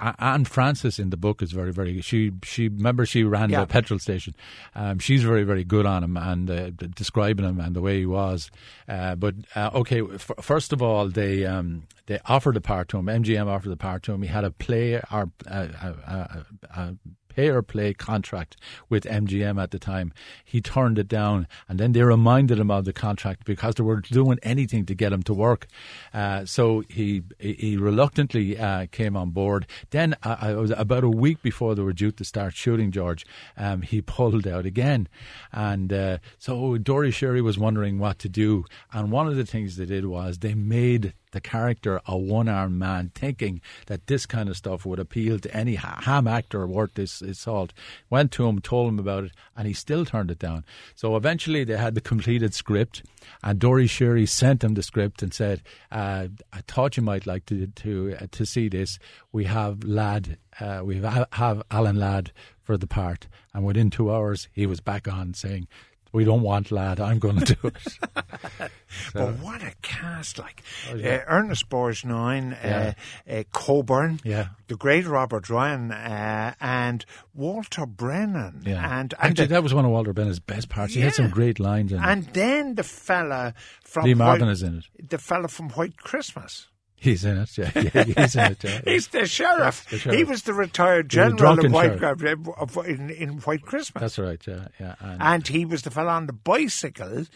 uh, 0.00 0.12
Anne 0.18 0.44
Francis 0.44 0.98
in 0.98 1.10
the 1.10 1.16
book 1.16 1.42
is 1.42 1.52
very, 1.52 1.72
very. 1.72 2.00
She, 2.00 2.32
she 2.42 2.68
remember 2.68 3.06
she 3.06 3.24
ran 3.24 3.50
Yeah. 3.50 3.60
the 3.60 3.66
petrol 3.66 3.98
station. 3.98 4.34
Um, 4.74 4.98
she's 4.98 5.22
very, 5.22 5.44
very 5.44 5.64
good 5.64 5.86
on 5.86 6.02
him 6.04 6.16
and 6.16 6.50
uh, 6.50 6.70
describing 6.70 7.44
him 7.44 7.60
and 7.60 7.74
the 7.76 7.80
way 7.80 7.98
he 8.00 8.06
was. 8.06 8.50
Uh, 8.88 8.92
but 9.16 9.34
uh, 9.54 9.70
okay, 9.74 10.02
f- 10.02 10.30
first 10.40 10.72
of 10.72 10.82
all, 10.82 11.08
they 11.08 11.44
um, 11.44 11.86
they 12.06 12.18
offered 12.26 12.54
the 12.56 12.60
part 12.60 12.88
to 12.88 12.98
him. 12.98 13.06
MGM 13.06 13.46
offered 13.46 13.70
the 13.70 13.76
part 13.76 14.02
to 14.04 14.12
him. 14.12 14.22
He 14.22 14.28
had 14.28 14.44
a 14.44 14.50
play 14.50 15.00
or 15.10 15.30
uh, 15.50 16.92
pay 17.36 17.48
or 17.48 17.62
play 17.62 17.92
contract 17.92 18.56
with 18.88 19.04
MGM 19.04 19.62
at 19.62 19.70
the 19.70 19.78
time. 19.78 20.12
He 20.44 20.60
turned 20.60 20.98
it 20.98 21.08
down, 21.08 21.46
and 21.68 21.78
then 21.78 21.92
they 21.92 22.02
reminded 22.02 22.58
him 22.58 22.70
of 22.70 22.86
the 22.86 22.92
contract 22.92 23.44
because 23.44 23.74
they 23.74 23.82
were 23.82 24.00
doing 24.00 24.38
anything 24.42 24.86
to 24.86 24.94
get 24.94 25.12
him 25.12 25.22
to 25.24 25.34
work. 25.34 25.66
Uh, 26.14 26.44
so 26.46 26.82
he 26.88 27.22
he 27.38 27.76
reluctantly 27.76 28.58
uh, 28.58 28.86
came 28.90 29.16
on 29.16 29.30
board. 29.30 29.66
Then 29.90 30.16
uh, 30.22 30.36
I 30.40 30.54
was 30.54 30.70
about 30.70 31.04
a 31.04 31.10
week 31.10 31.42
before 31.42 31.74
they 31.74 31.82
were 31.82 31.92
due 31.92 32.12
to 32.12 32.24
start 32.24 32.54
shooting 32.54 32.90
George. 32.90 33.26
Um, 33.56 33.82
he 33.82 34.00
pulled 34.16 34.46
out 34.46 34.64
again, 34.64 35.08
and 35.52 35.92
uh, 35.92 36.18
so 36.38 36.78
Dore 36.78 37.04
Schary 37.04 37.42
was 37.42 37.58
wondering 37.58 37.98
what 37.98 38.18
to 38.20 38.28
do. 38.28 38.64
And 38.92 39.12
one 39.12 39.28
of 39.28 39.36
the 39.36 39.46
things 39.46 39.76
they 39.76 39.86
did 39.86 40.06
was 40.06 40.38
they 40.38 40.54
made 40.54 41.12
the 41.36 41.40
character 41.40 42.00
a 42.06 42.16
one-armed 42.16 42.78
man, 42.78 43.12
thinking 43.14 43.60
that 43.86 44.06
this 44.06 44.24
kind 44.24 44.48
of 44.48 44.56
stuff 44.56 44.86
would 44.86 44.98
appeal 44.98 45.38
to 45.38 45.54
any 45.54 45.74
ham 45.74 46.26
actor 46.26 46.66
worth 46.66 46.96
his, 46.96 47.18
his 47.18 47.38
salt. 47.38 47.74
Went 48.08 48.32
to 48.32 48.46
him, 48.46 48.58
told 48.60 48.88
him 48.88 48.98
about 48.98 49.24
it, 49.24 49.32
and 49.54 49.68
he 49.68 49.74
still 49.74 50.06
turned 50.06 50.30
it 50.30 50.38
down. 50.38 50.64
So 50.94 51.14
eventually, 51.14 51.62
they 51.62 51.76
had 51.76 51.94
the 51.94 52.00
completed 52.00 52.54
script, 52.54 53.02
and 53.42 53.58
Dore 53.58 53.80
Schary 53.80 54.26
sent 54.26 54.64
him 54.64 54.74
the 54.74 54.82
script 54.82 55.22
and 55.22 55.34
said, 55.34 55.62
uh, 55.92 56.28
"I 56.52 56.60
thought 56.66 56.96
you 56.96 57.02
might 57.02 57.26
like 57.26 57.44
to 57.46 57.66
to 57.66 58.16
uh, 58.18 58.26
to 58.30 58.46
see 58.46 58.68
this. 58.68 58.98
We 59.30 59.44
have 59.44 59.84
Ladd, 59.84 60.38
uh, 60.58 60.80
we 60.82 60.96
have, 61.00 61.28
have 61.32 61.62
Alan 61.70 61.96
Ladd 61.96 62.32
for 62.62 62.78
the 62.78 62.86
part." 62.86 63.28
And 63.52 63.64
within 63.64 63.90
two 63.90 64.10
hours, 64.10 64.48
he 64.52 64.64
was 64.66 64.80
back 64.80 65.06
on 65.06 65.34
saying. 65.34 65.68
We 66.16 66.24
don't 66.24 66.40
want 66.40 66.72
lad. 66.72 66.98
I'm 66.98 67.18
going 67.18 67.36
to 67.40 67.54
do 67.54 67.68
it. 67.68 68.70
But 69.12 69.38
what 69.40 69.62
a 69.62 69.72
cast! 69.82 70.38
Like 70.38 70.62
uh, 70.90 71.18
Ernest 71.26 71.68
Borgnine, 71.68 72.56
uh, 72.64 72.92
uh, 73.30 73.42
Coburn, 73.52 74.20
Yeah. 74.24 74.46
the 74.68 74.76
great 74.76 75.06
Robert 75.06 75.50
Ryan, 75.50 75.92
uh, 75.92 76.54
and 76.60 77.04
Walter 77.34 77.84
Brennan, 77.84 78.62
Yeah. 78.64 78.82
and 79.00 79.12
and 79.20 79.30
Actually, 79.30 79.46
the- 79.48 79.54
that 79.54 79.62
was 79.62 79.74
one 79.74 79.84
of 79.84 79.90
Walter 79.90 80.14
Brennan's 80.14 80.40
best 80.40 80.68
parts. 80.70 80.94
He 80.94 81.00
had 81.02 81.12
some 81.14 81.28
great 81.28 81.60
lines 81.60 81.92
in 81.92 81.98
it. 81.98 82.06
and 82.06 82.24
then 82.32 82.74
the 82.76 82.82
fella 82.84 83.52
from 83.84 84.04
Lee 84.06 84.14
Marvin 84.14 84.46
White, 84.46 84.52
is 84.52 84.62
in 84.62 84.78
it. 84.98 85.10
the 85.10 85.18
fella 85.18 85.48
from 85.48 85.68
White 85.70 85.98
Christmas. 85.98 86.68
He's 87.06 87.24
in 87.24 87.38
it. 87.38 87.56
Yeah, 87.56 87.70
yeah 87.74 88.02
he's 88.02 88.34
in 88.34 88.52
it. 88.52 88.64
Yeah. 88.64 88.80
He's 88.84 89.06
the 89.08 89.26
sheriff. 89.26 89.88
The 89.88 89.98
sheriff. 89.98 90.18
He 90.18 90.24
was 90.24 90.42
the 90.42 90.52
retired 90.54 91.08
general 91.08 91.52
of 91.52 91.72
White, 91.72 92.88
in, 92.88 93.10
in 93.10 93.28
White 93.38 93.62
Christmas. 93.62 94.00
That's 94.00 94.18
right. 94.18 94.44
Yeah, 94.44 94.66
yeah. 94.80 94.96
And, 94.98 95.22
and 95.22 95.48
he 95.48 95.64
was 95.64 95.82
the 95.82 95.92
fella 95.92 96.10
on 96.10 96.26
the 96.26 96.32
bicycle 96.32 97.26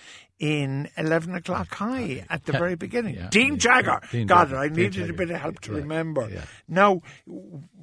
in 0.41 0.89
11 0.97 1.37
o'clock 1.37 1.73
high 1.73 2.25
at 2.29 2.47
the 2.47 2.53
very 2.53 2.75
beginning. 2.87 3.29
Dean. 3.31 3.59
Jagger. 3.59 4.01
Dean 4.11 4.27
God, 4.27 4.49
Jagger. 4.49 4.59
I 4.59 4.69
needed 4.69 4.93
Jagger. 4.95 5.13
a 5.13 5.15
bit 5.15 5.31
of 5.31 5.41
help 5.41 5.61
to 5.61 5.73
remember. 5.73 6.29
Now, 6.67 7.03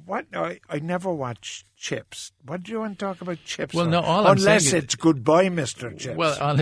what 0.08 0.26
I, 0.34 0.58
I 0.68 0.78
never 0.80 1.12
watched 1.12 1.66
Chips. 1.76 2.32
What 2.44 2.64
do 2.64 2.72
you 2.72 2.80
want 2.80 2.98
to 2.98 3.04
talk 3.04 3.20
about 3.20 3.38
Chips? 3.44 3.74
Well, 3.74 3.84
for? 3.84 3.90
no, 3.90 4.00
all 4.00 4.26
I'm 4.26 4.38
Unless 4.38 4.64
saying 4.64 4.78
is- 4.78 4.84
it's 4.84 4.94
goodbye, 4.96 5.48
Mr. 5.48 5.96
Chips. 5.96 6.16
well, 6.16 6.56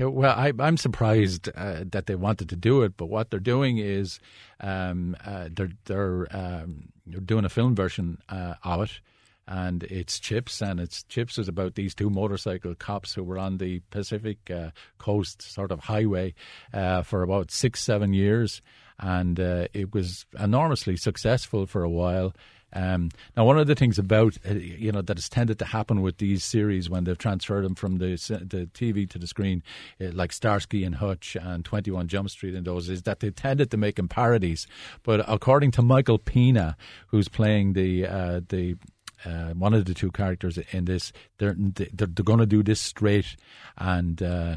well, 0.10 0.34
I, 0.36 0.52
I'm 0.58 0.76
surprised 0.76 1.48
uh, 1.54 1.84
that 1.92 2.06
they 2.06 2.14
wanted 2.16 2.48
to 2.50 2.56
do 2.56 2.82
it, 2.82 2.96
but 2.96 3.06
what 3.06 3.30
they're 3.30 3.40
doing 3.40 3.78
is 3.78 4.20
um, 4.60 5.16
uh, 5.24 5.48
they're 5.50 5.70
they're 5.86 6.26
um, 6.36 6.88
they're 7.06 7.20
doing 7.20 7.44
a 7.44 7.48
film 7.48 7.74
version 7.74 8.18
uh, 8.28 8.54
of 8.62 8.82
it. 8.82 9.00
And 9.48 9.82
it's 9.84 10.20
Chips, 10.20 10.62
and 10.62 10.78
it's 10.78 11.02
Chips 11.02 11.36
is 11.36 11.48
about 11.48 11.74
these 11.74 11.96
two 11.96 12.08
motorcycle 12.10 12.76
cops 12.76 13.12
who 13.12 13.24
were 13.24 13.38
on 13.38 13.58
the 13.58 13.80
Pacific 13.90 14.38
uh, 14.50 14.70
coast, 14.98 15.42
sort 15.42 15.72
of 15.72 15.80
highway, 15.80 16.34
uh, 16.72 17.02
for 17.02 17.22
about 17.22 17.50
six, 17.50 17.82
seven 17.82 18.14
years. 18.14 18.62
and 19.00 19.40
uh, 19.40 19.66
it 19.74 19.92
was 19.92 20.26
enormously 20.38 20.96
successful 20.96 21.66
for 21.66 21.82
a 21.82 21.90
while. 21.90 22.32
Um, 22.72 23.10
now, 23.36 23.44
one 23.44 23.58
of 23.58 23.66
the 23.66 23.74
things 23.74 23.98
about 23.98 24.36
uh, 24.48 24.54
you 24.54 24.92
know 24.92 25.02
that 25.02 25.16
has 25.16 25.28
tended 25.28 25.58
to 25.58 25.64
happen 25.64 26.00
with 26.00 26.18
these 26.18 26.44
series 26.44 26.88
when 26.88 27.04
they've 27.04 27.18
transferred 27.18 27.64
them 27.64 27.74
from 27.74 27.98
the 27.98 28.16
the 28.48 28.68
TV 28.72 29.08
to 29.10 29.18
the 29.18 29.26
screen, 29.26 29.62
uh, 30.00 30.06
like 30.12 30.32
Starsky 30.32 30.84
and 30.84 30.94
Hutch 30.94 31.36
and 31.40 31.64
Twenty 31.64 31.90
One 31.90 32.08
Jump 32.08 32.30
Street 32.30 32.54
and 32.54 32.66
those, 32.66 32.88
is 32.88 33.02
that 33.02 33.20
they 33.20 33.30
tended 33.30 33.70
to 33.70 33.76
make 33.76 33.96
them 33.96 34.08
parodies. 34.08 34.66
But 35.02 35.24
according 35.28 35.72
to 35.72 35.82
Michael 35.82 36.18
Pena, 36.18 36.76
who's 37.08 37.28
playing 37.28 37.74
the 37.74 38.06
uh, 38.06 38.40
the 38.48 38.76
uh, 39.24 39.50
one 39.50 39.74
of 39.74 39.84
the 39.84 39.94
two 39.94 40.10
characters 40.10 40.58
in 40.70 40.86
this, 40.86 41.12
they're 41.38 41.54
they're, 41.58 41.88
they're 41.92 42.24
going 42.24 42.40
to 42.40 42.46
do 42.46 42.62
this 42.62 42.80
straight 42.80 43.36
and. 43.76 44.22
Uh, 44.22 44.56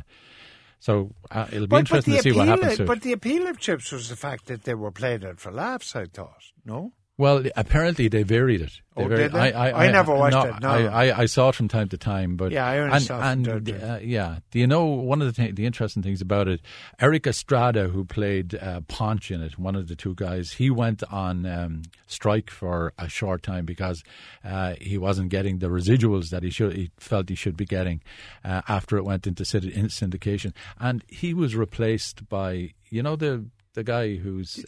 so 0.77 1.15
uh, 1.31 1.47
it'll 1.51 1.61
be 1.61 1.67
But, 1.67 1.69
but 1.69 1.79
interesting 1.79 2.13
the 2.13 2.21
to 2.21 2.23
see 2.31 2.37
what 2.37 2.47
happens. 2.47 2.79
It. 2.79 2.85
but 2.85 3.01
the 3.01 3.11
appeal 3.13 3.47
of 3.47 3.57
chips 3.57 3.91
was 3.91 4.09
the 4.09 4.15
fact 4.15 4.45
that 4.45 4.65
they 4.65 4.75
were 4.75 4.91
played 4.91 5.25
out 5.25 5.39
for 5.39 5.51
laughs. 5.51 5.95
I 5.95 6.05
thought, 6.05 6.43
no. 6.63 6.91
Well, 7.17 7.45
apparently 7.55 8.09
they 8.09 8.23
varied 8.23 8.59
it. 8.59 8.81
They 8.97 9.03
Oh, 9.03 9.07
varied- 9.07 9.31
did 9.31 9.39
they? 9.39 9.53
I 9.53 9.89
never 9.89 10.13
watched 10.13 10.35
it, 10.35 10.61
no. 10.61 10.67
I, 10.69 11.07
I, 11.07 11.19
I 11.21 11.25
saw 11.27 11.47
it 11.47 11.55
from 11.55 11.69
time 11.69 11.87
to 11.89 11.97
time, 11.97 12.35
but 12.35 12.51
Yeah, 12.51 12.65
I 12.65 12.79
only 12.79 12.95
and, 12.95 13.03
saw 13.03 13.15
it 13.17 13.19
from 13.21 13.55
and 13.55 13.65
time 13.67 13.89
uh, 13.89 13.99
yeah. 14.01 14.39
Do 14.51 14.59
you 14.59 14.67
know 14.67 14.85
one 14.85 15.21
of 15.21 15.27
the 15.33 15.41
th- 15.41 15.55
the 15.55 15.65
interesting 15.65 16.03
things 16.03 16.19
about 16.19 16.49
it? 16.49 16.59
Erik 16.99 17.25
Estrada, 17.25 17.87
who 17.87 18.03
played 18.03 18.55
uh, 18.55 18.81
Ponch 18.89 19.31
in 19.31 19.41
it, 19.41 19.57
one 19.57 19.77
of 19.77 19.87
the 19.87 19.95
two 19.95 20.13
guys, 20.13 20.51
he 20.53 20.69
went 20.69 21.03
on 21.09 21.45
um, 21.45 21.83
strike 22.07 22.49
for 22.49 22.91
a 22.99 23.07
short 23.07 23.43
time 23.43 23.65
because 23.65 24.03
uh, 24.43 24.73
he 24.81 24.97
wasn't 24.97 25.29
getting 25.29 25.59
the 25.59 25.67
residuals 25.67 26.31
that 26.31 26.43
he 26.43 26.49
should 26.49 26.73
he 26.75 26.91
felt 26.97 27.29
he 27.29 27.35
should 27.35 27.55
be 27.55 27.65
getting 27.65 28.01
uh, 28.43 28.61
after 28.67 28.97
it 28.97 29.03
went 29.05 29.25
into 29.25 29.43
syndication, 29.43 30.51
and 30.79 31.03
he 31.07 31.33
was 31.33 31.55
replaced 31.55 32.27
by 32.27 32.73
you 32.89 33.01
know 33.01 33.15
the 33.15 33.45
the 33.73 33.83
guy 33.85 34.15
who's 34.15 34.65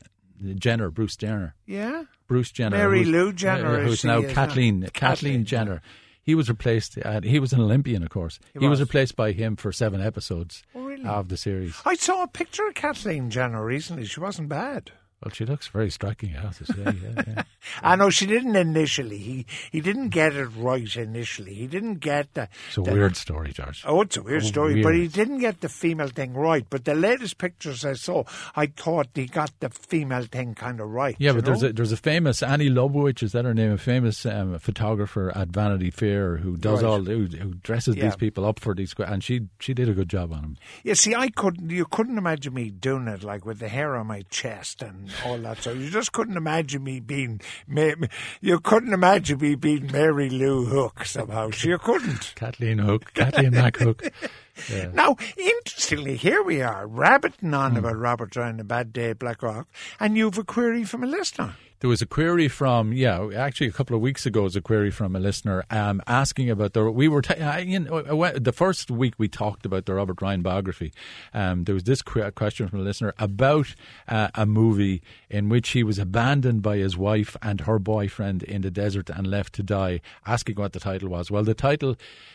Jenner, 0.55 0.89
Bruce 0.91 1.15
Jenner. 1.15 1.55
Yeah. 1.65 2.03
Bruce 2.27 2.51
Jenner, 2.51 2.77
Mary 2.77 3.05
Lou 3.05 3.31
Jenner, 3.33 3.79
who's 3.83 4.03
now 4.03 4.21
Kathleen, 4.21 4.81
Kathleen 4.81 4.91
Kathleen, 4.93 5.45
Jenner. 5.45 5.81
He 6.21 6.35
was 6.35 6.49
replaced. 6.49 6.97
Uh, 7.03 7.21
he 7.21 7.39
was 7.39 7.53
an 7.53 7.61
Olympian, 7.61 8.03
of 8.03 8.09
course. 8.09 8.39
He, 8.53 8.59
was. 8.59 8.71
was. 8.71 8.79
replaced 8.81 9.15
by 9.15 9.31
him 9.31 9.55
for 9.55 9.71
seven 9.71 10.01
episodes 10.01 10.61
Oh, 10.75 10.83
really? 10.83 11.05
of 11.05 11.29
the 11.29 11.37
series. 11.37 11.75
I 11.85 11.95
saw 11.95 12.23
a 12.23 12.27
picture 12.27 12.67
of 12.67 12.73
Kathleen 12.75 13.29
Jenner 13.29 13.63
recently. 13.63 14.05
She 14.05 14.19
wasn't 14.19 14.49
bad. 14.49 14.91
Well, 15.23 15.31
she 15.33 15.45
looks 15.45 15.67
very 15.67 15.89
striking, 15.89 16.35
I 16.37 16.41
have 16.41 16.57
to 16.59 16.65
say. 16.65 16.75
Yeah, 17.03 17.23
yeah. 17.27 17.43
I 17.81 17.95
know 17.95 18.11
she 18.11 18.27
didn't 18.27 18.55
initially. 18.55 19.17
He 19.17 19.45
he 19.71 19.81
didn't 19.81 20.09
get 20.09 20.35
it 20.35 20.45
right 20.55 20.95
initially. 20.95 21.55
He 21.55 21.65
didn't 21.65 21.95
get 21.95 22.31
the. 22.35 22.47
It's 22.67 22.77
a 22.77 22.81
the- 22.81 22.91
weird 22.93 23.15
story, 23.17 23.51
George. 23.51 23.83
Oh, 23.87 24.01
it's 24.01 24.15
a 24.15 24.21
weird 24.21 24.43
Oh, 24.43 24.45
story, 24.45 24.73
weird. 24.75 24.83
but 24.83 24.93
he 24.93 25.07
didn't 25.07 25.39
get 25.39 25.61
the 25.61 25.69
female 25.69 26.09
thing 26.09 26.33
right. 26.35 26.67
But 26.69 26.85
the 26.85 26.93
latest 26.93 27.39
pictures 27.39 27.83
I 27.83 27.93
saw, 27.93 28.25
I 28.55 28.67
thought 28.67 29.07
he 29.15 29.25
got 29.25 29.51
the 29.59 29.69
female 29.71 30.23
thing 30.25 30.53
kind 30.53 30.79
of 30.79 30.89
right. 30.89 31.15
Yeah, 31.17 31.31
but 31.33 31.45
there's 31.45 31.63
a, 31.63 31.73
there's 31.73 31.91
a 31.91 31.97
famous 31.97 32.43
Annie 32.43 32.69
Lobowitz, 32.69 33.23
is 33.23 33.31
that 33.31 33.43
her 33.43 33.55
name? 33.55 33.71
A 33.71 33.77
famous 33.79 34.23
um, 34.23 34.59
photographer 34.59 35.35
at 35.35 35.47
Vanity 35.47 35.89
Fair 35.89 36.37
who 36.37 36.57
does 36.57 36.83
Right. 36.83 36.89
all 36.89 37.01
who, 37.03 37.25
who 37.25 37.55
dresses 37.55 37.95
Yeah. 37.95 38.03
these 38.05 38.15
people 38.15 38.45
up 38.45 38.59
for 38.59 38.75
these, 38.75 38.93
and 38.99 39.23
she 39.23 39.47
she 39.59 39.73
did 39.73 39.89
a 39.89 39.93
good 39.93 40.09
job 40.09 40.31
on 40.31 40.43
him. 40.43 40.57
You 40.83 40.93
see, 40.93 41.15
I 41.15 41.29
couldn't. 41.29 41.71
You 41.71 41.85
couldn't 41.85 42.19
imagine 42.19 42.53
me 42.53 42.69
doing 42.69 43.07
it 43.07 43.23
like 43.23 43.45
with 43.47 43.57
the 43.57 43.67
hair 43.67 43.95
on 43.95 44.05
my 44.05 44.21
chest 44.29 44.83
and 44.83 45.06
all 45.25 45.37
that. 45.39 45.61
So 45.61 45.71
you 45.71 45.89
just 45.89 46.11
couldn't 46.11 46.37
imagine 46.37 46.83
me 46.83 46.99
being. 46.99 47.41
Ma- 47.67 47.93
You 48.41 48.59
couldn't 48.59 48.93
imagine 48.93 49.39
me 49.39 49.55
being 49.55 49.91
Mary 49.91 50.29
Lou 50.29 50.65
Hook 50.65 51.05
somehow. 51.05 51.51
So 51.51 51.69
you 51.69 51.77
couldn't. 51.77 52.33
Kathleen 52.35 52.79
Hook, 52.79 53.13
Kathleen 53.13 53.51
Mac 53.51 53.77
Hook. 53.77 54.03
Yeah. 54.71 54.89
Now, 54.93 55.15
interestingly, 55.37 56.15
here 56.17 56.43
we 56.43 56.61
are 56.61 56.87
rabbiting 56.87 57.53
on 57.53 57.71
Hmm. 57.71 57.77
about 57.77 57.97
Robert 57.97 58.35
Ryan, 58.35 58.59
a 58.59 58.63
bad 58.63 58.93
day 58.93 59.11
at 59.11 59.19
Blackrock, 59.19 59.67
and 59.99 60.17
you've 60.17 60.37
a 60.37 60.43
query 60.43 60.83
from 60.83 61.03
a 61.03 61.07
listener. 61.07 61.55
There 61.79 61.91
was 61.91 62.01
a 62.01 62.07
query 62.07 62.47
from 62.47 62.91
yeah, 62.91 63.29
actually 63.35 63.67
a 63.67 63.71
couple 63.71 63.95
of 63.95 64.01
weeks 64.01 64.25
ago 64.25 64.41
was 64.41 64.55
a 64.55 64.61
query 64.61 64.89
from 64.89 65.15
a 65.15 65.19
listener 65.19 65.63
um, 65.69 66.01
asking 66.07 66.49
about 66.49 66.73
the 66.73 66.89
we 66.89 67.07
were 67.07 67.21
ta- 67.21 67.35
uh, 67.35 67.57
you 67.59 67.77
know, 67.81 67.97
uh, 67.99 68.31
the 68.35 68.51
first 68.51 68.89
week 68.89 69.13
we 69.19 69.27
talked 69.27 69.63
about 69.63 69.85
the 69.85 69.93
Robert 69.93 70.19
Ryan 70.19 70.41
biography. 70.41 70.91
Um, 71.35 71.65
there 71.65 71.75
was 71.75 71.83
this 71.83 72.01
que- 72.01 72.31
question 72.31 72.67
from 72.67 72.79
a 72.79 72.81
listener 72.81 73.13
about 73.19 73.75
uh, 74.07 74.29
a 74.33 74.47
movie 74.47 75.03
in 75.29 75.49
which 75.49 75.69
he 75.69 75.83
was 75.83 75.99
abandoned 75.99 76.63
by 76.63 76.77
his 76.77 76.97
wife 76.97 77.37
and 77.43 77.61
her 77.61 77.77
boyfriend 77.77 78.41
in 78.41 78.63
the 78.63 78.71
desert 78.71 79.11
and 79.11 79.27
left 79.27 79.53
to 79.53 79.61
die. 79.61 80.01
Asking 80.25 80.55
what 80.55 80.73
the 80.73 80.79
title 80.79 81.09
was. 81.09 81.29
Well, 81.29 81.43
the 81.43 81.53
title 81.53 81.91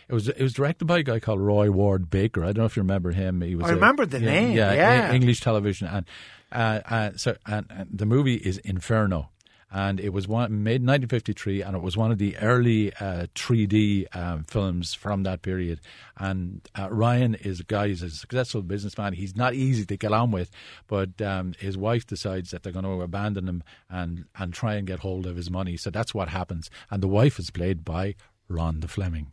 it 0.08 0.14
was 0.14 0.28
it 0.28 0.40
was 0.40 0.52
directed 0.52 0.84
by 0.84 0.98
a 0.98 1.02
guy 1.02 1.18
called 1.18 1.40
Roy 1.40 1.68
Ward 1.68 2.10
Baker. 2.12 2.42
I 2.44 2.52
don't 2.52 2.58
know 2.58 2.66
if 2.66 2.76
you 2.76 2.82
remember 2.82 3.10
him. 3.10 3.40
He 3.40 3.56
was 3.56 3.66
I 3.66 3.72
a- 3.72 3.74
remember 3.74 4.06
the 4.06 4.20
yeah, 4.20 4.30
name, 4.30 4.52
Yeah, 4.56 4.72
yeah. 4.74 5.12
English 5.12 5.40
television 5.40 5.88
and. 5.88 6.06
Uh, 6.52 6.80
uh, 6.84 7.10
so 7.16 7.34
and, 7.46 7.64
and 7.70 7.88
the 7.90 8.04
movie 8.04 8.34
is 8.34 8.58
Inferno, 8.58 9.30
and 9.70 9.98
it 9.98 10.10
was 10.12 10.28
one, 10.28 10.62
made 10.62 10.82
in 10.82 10.86
1953, 10.86 11.62
and 11.62 11.74
it 11.74 11.80
was 11.80 11.96
one 11.96 12.12
of 12.12 12.18
the 12.18 12.36
early 12.36 12.92
uh, 12.96 13.26
3D 13.34 14.14
um, 14.14 14.44
films 14.44 14.92
from 14.92 15.22
that 15.22 15.40
period. 15.40 15.80
And 16.18 16.60
uh, 16.78 16.88
Ryan 16.90 17.36
is 17.36 17.60
a 17.60 17.64
guy; 17.64 17.88
he's 17.88 18.02
a 18.02 18.10
successful 18.10 18.60
businessman. 18.60 19.14
He's 19.14 19.34
not 19.34 19.54
easy 19.54 19.86
to 19.86 19.96
get 19.96 20.12
on 20.12 20.30
with, 20.30 20.50
but 20.88 21.22
um, 21.22 21.54
his 21.58 21.78
wife 21.78 22.06
decides 22.06 22.50
that 22.50 22.64
they're 22.64 22.72
going 22.78 22.84
to 22.84 23.00
abandon 23.00 23.48
him 23.48 23.62
and 23.88 24.26
and 24.38 24.52
try 24.52 24.74
and 24.74 24.86
get 24.86 24.98
hold 24.98 25.24
of 25.26 25.36
his 25.36 25.50
money. 25.50 25.78
So 25.78 25.88
that's 25.88 26.12
what 26.12 26.28
happens. 26.28 26.68
And 26.90 27.02
the 27.02 27.08
wife 27.08 27.38
is 27.38 27.50
played 27.50 27.82
by 27.82 28.14
Rhonda 28.50 28.90
Fleming. 28.90 29.28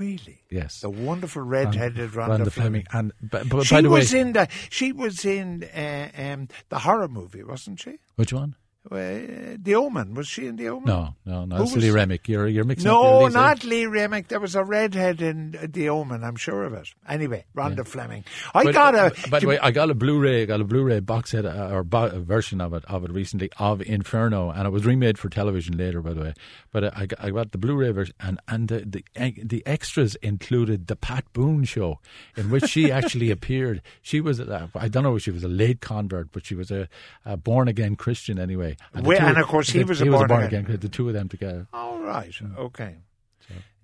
Really? 0.00 0.40
Yes, 0.48 0.80
The 0.80 0.88
wonderful 0.88 1.42
red-headed 1.42 2.12
Rhonda, 2.12 2.38
Rhonda 2.38 2.50
Fleming. 2.50 2.50
Fleming. 2.50 2.86
And 2.92 3.12
but, 3.20 3.50
but 3.50 3.66
She 3.66 3.74
by 3.74 3.82
the 3.82 3.90
way, 3.90 3.98
was 3.98 4.14
in 4.14 4.32
the. 4.32 4.48
She 4.70 4.92
was 4.92 5.26
in 5.26 5.62
uh, 5.64 6.08
um, 6.16 6.48
the 6.70 6.78
horror 6.78 7.06
movie, 7.06 7.44
wasn't 7.44 7.80
she? 7.80 7.98
which 8.16 8.32
one? 8.32 8.54
Uh, 8.90 9.56
the 9.62 9.74
Omen. 9.74 10.14
Was 10.14 10.26
she 10.26 10.46
in 10.46 10.56
the 10.56 10.68
Omen? 10.70 10.84
No, 10.86 11.14
no, 11.26 11.44
no. 11.44 11.60
Was- 11.60 11.76
Lee 11.76 11.90
Remick. 11.90 12.26
You're 12.28 12.48
you're 12.48 12.64
mixing. 12.64 12.88
No, 12.90 13.24
Lisa. 13.24 13.36
not 13.36 13.62
Lee 13.62 13.84
Remick. 13.84 14.28
There 14.28 14.40
was 14.40 14.54
a 14.54 14.64
redhead 14.64 15.20
in 15.20 15.54
The 15.70 15.90
Omen. 15.90 16.24
I'm 16.24 16.36
sure 16.36 16.64
of 16.64 16.72
it. 16.72 16.88
Anyway, 17.06 17.44
Rhonda 17.54 17.86
Fleming. 17.86 18.24
I 18.54 18.64
But, 18.64 18.72
got 18.74 18.94
a. 18.94 19.28
By 19.28 19.40
the 19.40 19.46
way, 19.48 19.58
I 19.58 19.70
got 19.70 19.90
a 19.90 19.94
Blu-ray, 19.94 20.42
I 20.42 20.46
got 20.46 20.62
a 20.62 20.64
Blu-ray 20.64 21.00
box 21.00 21.32
set 21.32 21.44
uh, 21.44 21.68
or 21.70 21.84
bo- 21.84 22.06
a 22.06 22.20
version 22.20 22.62
of 22.62 22.72
it 22.72 22.82
of 22.86 23.04
it 23.04 23.10
recently 23.12 23.50
of 23.58 23.82
Inferno, 23.82 24.50
and 24.50 24.66
it 24.66 24.70
was 24.70 24.86
remade 24.86 25.18
for 25.18 25.28
television 25.28 25.76
later, 25.76 26.00
by 26.00 26.14
the 26.14 26.20
way. 26.22 26.34
But 26.72 26.84
uh, 26.84 26.90
I, 26.96 27.04
got, 27.06 27.22
I 27.24 27.30
got 27.30 27.52
the 27.52 27.58
Blu-ray 27.58 27.90
version, 27.90 28.14
and 28.18 28.40
and 28.48 28.68
the, 28.68 28.80
the 29.14 29.34
the 29.44 29.62
extras 29.66 30.14
included 30.16 30.86
the 30.86 30.96
Pat 30.96 31.30
Boone 31.34 31.64
show, 31.64 31.98
in 32.34 32.48
which 32.50 32.64
she 32.64 32.90
actually 33.00 33.30
appeared. 33.30 33.82
She 34.00 34.22
was, 34.22 34.40
I 34.40 34.88
don't 34.88 35.02
know 35.02 35.16
if 35.16 35.22
she 35.22 35.30
was 35.30 35.44
a 35.44 35.48
late 35.48 35.80
convert, 35.82 36.32
but 36.32 36.46
she 36.46 36.54
was 36.54 36.70
a, 36.70 36.88
a 37.26 37.36
born 37.36 37.68
again 37.68 37.94
Christian 37.94 38.38
anyway. 38.38 38.69
Uh, 38.94 39.00
the 39.00 39.08
Well, 39.08 39.18
two- 39.18 39.24
and 39.26 39.38
of 39.38 39.46
course 39.46 39.70
he 39.70 39.84
was 39.84 40.00
a 40.00 40.04
he 40.04 40.10
was 40.10 40.16
a 40.22 40.26
born 40.26 40.28
born 40.28 40.42
again. 40.44 40.64
again. 40.66 40.78
The 40.80 40.88
two 40.88 41.08
of 41.08 41.14
them 41.14 41.28
together. 41.28 41.66
All 41.72 42.00
right. 42.00 42.30
Mm. 42.32 42.56
Okay. 42.56 42.96